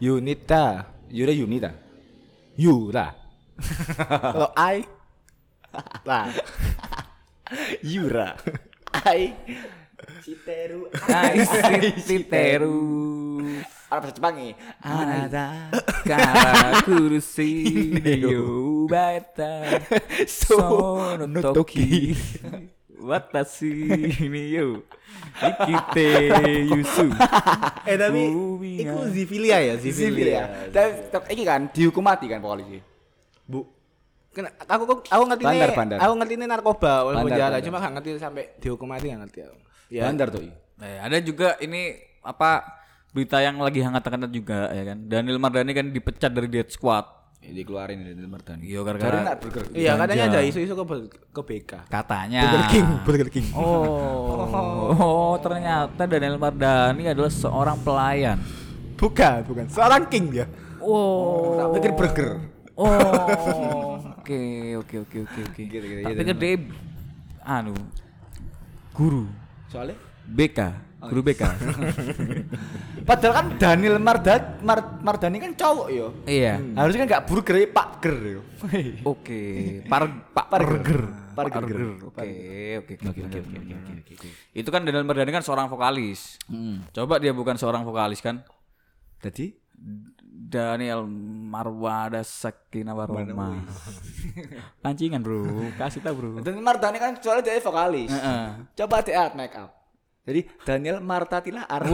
[0.00, 0.64] Yunita.
[1.12, 1.70] Yura Yunita.
[2.56, 3.06] Yura.
[4.32, 4.80] Kalau I
[6.08, 6.32] lah.
[7.84, 8.36] Yura.
[9.04, 9.36] Ai.
[10.24, 10.88] Citeru.
[11.06, 11.48] Ais
[12.04, 12.80] Titeru.
[13.86, 14.52] Apa bahasa Jepang nih?
[14.82, 15.46] Anada.
[16.02, 17.50] Kara kursi
[18.18, 19.82] yo baita
[20.38, 22.14] sono toki
[22.98, 23.72] watashi
[24.26, 24.82] ni yo
[25.38, 26.08] ikite
[26.70, 27.06] yusu
[27.90, 28.22] Eh tapi
[28.82, 29.06] itu ya.
[29.14, 30.44] zifilia ya, Sivil ya.
[30.74, 32.82] Tapi ini kan dihukum mati kan polisi.
[33.46, 33.62] Bu.
[34.34, 35.98] Kena, aku aku ngerti Bandar, nih, bandar.
[36.02, 37.64] aku ngerti nih narkoba walaupun Bandar, penjara, bandar.
[37.64, 39.58] cuma gak ngerti sampai dihukum mati gak ngerti aku.
[39.88, 40.02] Ya.
[40.04, 40.42] Bandar tuh.
[40.76, 42.50] Eh, ada juga ini apa
[43.16, 47.56] berita yang lagi hangat-hangat juga ya kan Daniel Mardani kan dipecat dari Dead Squad Ini
[47.56, 48.62] dikeluarin dari Mardani.
[48.62, 49.64] iya gara-gara burger.
[49.70, 50.84] Iya, katanya ada isu-isu ke
[51.30, 51.72] ke BK.
[51.86, 53.46] katanya Burger King, Burger King.
[53.54, 54.44] oh
[55.00, 58.36] oh ternyata Daniel Mardani adalah seorang pelayan
[58.96, 59.64] Bukan, bukan.
[59.68, 60.48] Seorang king dia.
[60.78, 62.30] oh Tak pikir burger.
[62.72, 62.92] Oh,
[64.20, 64.40] oke
[64.78, 65.60] oke oke oke oke.
[65.62, 66.24] Gitu-gitu, Tapi gitu.
[66.24, 66.54] kan dia
[67.42, 67.72] anu
[68.90, 69.28] guru
[69.66, 69.96] Soalnya
[70.26, 70.58] BK,
[71.08, 71.42] guru BK.
[73.08, 76.06] Padahal kan Daniel Marda, Mar- Mardani kan cowok yo.
[76.26, 76.58] iya.
[76.74, 78.40] Harusnya kan gak burger ya Pak Ger yo.
[79.12, 79.42] Oke,
[79.86, 80.02] par
[80.34, 81.00] Pak Parger.
[81.36, 82.00] Parger.
[82.02, 82.28] Oke,
[82.80, 83.74] oke oke oke oke
[84.16, 84.28] oke.
[84.50, 86.40] Itu kan Daniel Mardani kan seorang vokalis.
[86.90, 88.40] Coba dia bukan seorang vokalis kan?
[89.20, 89.54] Jadi
[90.46, 91.04] Daniel
[91.48, 93.56] Marwada Sakina Waroma.
[94.80, 95.72] Pancingan, Bro.
[95.74, 96.40] Kasih tau, Bro.
[96.40, 98.08] Daniel Mardani kan soalnya dia vokalis.
[98.12, 98.44] Heeh.
[98.76, 99.72] Coba dia make up.
[100.26, 101.86] Jadi Daniel Marta Tilaar.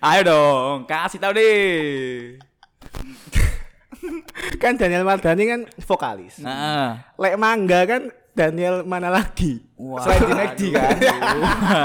[0.00, 2.34] Ayo dong, kasih tahu deh.
[4.58, 6.40] Kan Daniel Mardani kan vokalis.
[6.42, 9.60] Nah, Lek Mangga kan Daniel mana lagi?
[9.78, 10.02] wah.
[10.02, 10.96] Selain di McD kan.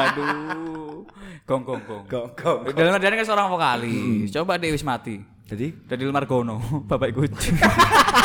[0.10, 1.04] Aduh.
[1.46, 2.04] Gong gong gong.
[2.10, 2.60] Gong gong.
[2.74, 4.34] Dalam Mardani kan seorang vokalis.
[4.34, 5.22] Coba deh wis mati.
[5.46, 6.58] Jadi Daniel Margono,
[6.90, 7.54] bapak kucing.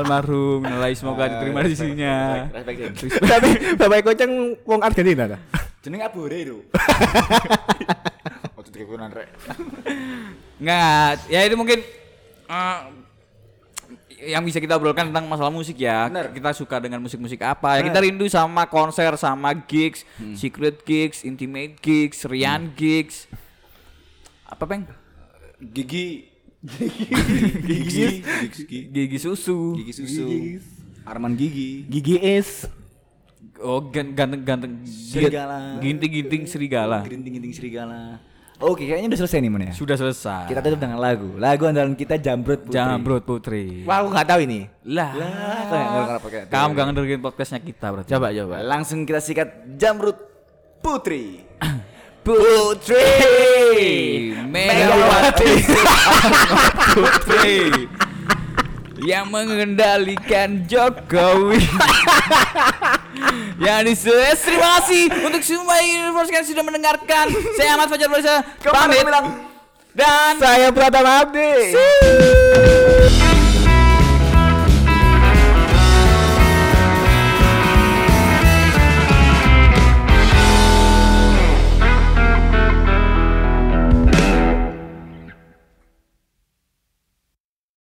[0.00, 2.48] Almarhum, nilai semoga diterima di sisinya.
[2.52, 3.20] respect.
[3.20, 4.32] Tapi Bapak Koceng
[4.64, 5.38] wong Argentina ta?
[5.80, 6.60] Jeneng apa itu?
[8.56, 9.28] Waktu teleponan rek.
[10.60, 11.80] Nggak, ya itu mungkin
[12.48, 12.80] eh,
[14.28, 16.08] yang bisa kita obrolkan tentang masalah musik ya.
[16.12, 16.28] Bener.
[16.36, 17.80] Kita suka dengan musik-musik apa?
[17.80, 20.04] Ya kita rindu sama konser, sama gigs,
[20.36, 23.24] secret gigs, intimate gigs, Rian gigs.
[24.44, 24.84] Apa, Peng?
[25.60, 26.29] Gigi
[26.60, 28.20] Gigi
[28.52, 29.72] Gigi Gigi susu.
[29.80, 30.26] Gigi susu.
[31.08, 31.88] Arman Gigi.
[31.88, 32.68] Gigi es.
[33.60, 35.80] Oh, gan- ganteng-ganteng Serigala.
[35.80, 37.04] Ginting-ginting serigala.
[37.04, 38.20] Gerinting-ginting serigala.
[38.60, 39.72] Oke, kayaknya udah selesai nih, Mon ya.
[39.72, 40.52] Sudah selesai.
[40.52, 41.32] Kita tutup dengan lagu.
[41.40, 42.76] Lagu andalan kita Jambrut Putri.
[42.76, 43.64] Jambrut Putri.
[43.88, 44.60] Wah, aku nggak tahu ini.
[44.84, 48.12] Lah, Lah, kamu gak ngedengerin podcastnya kita berarti.
[48.12, 48.60] Coba coba.
[48.60, 49.48] Langsung kita sikat
[49.80, 50.16] Jamrut
[50.84, 51.49] Putri.
[52.30, 53.10] Putri
[54.46, 55.52] Megawati.
[56.94, 57.58] Putri.
[59.00, 61.58] Yang mengendalikan Jokowi.
[63.58, 66.14] Yang disuruh terima kasih untuk semua yang
[66.46, 67.32] sudah mendengarkan.
[67.56, 68.44] Saya Ahmad Fajar Barisa.
[68.62, 69.04] Pamit.
[69.90, 71.74] dan Saya Pratama Abdi.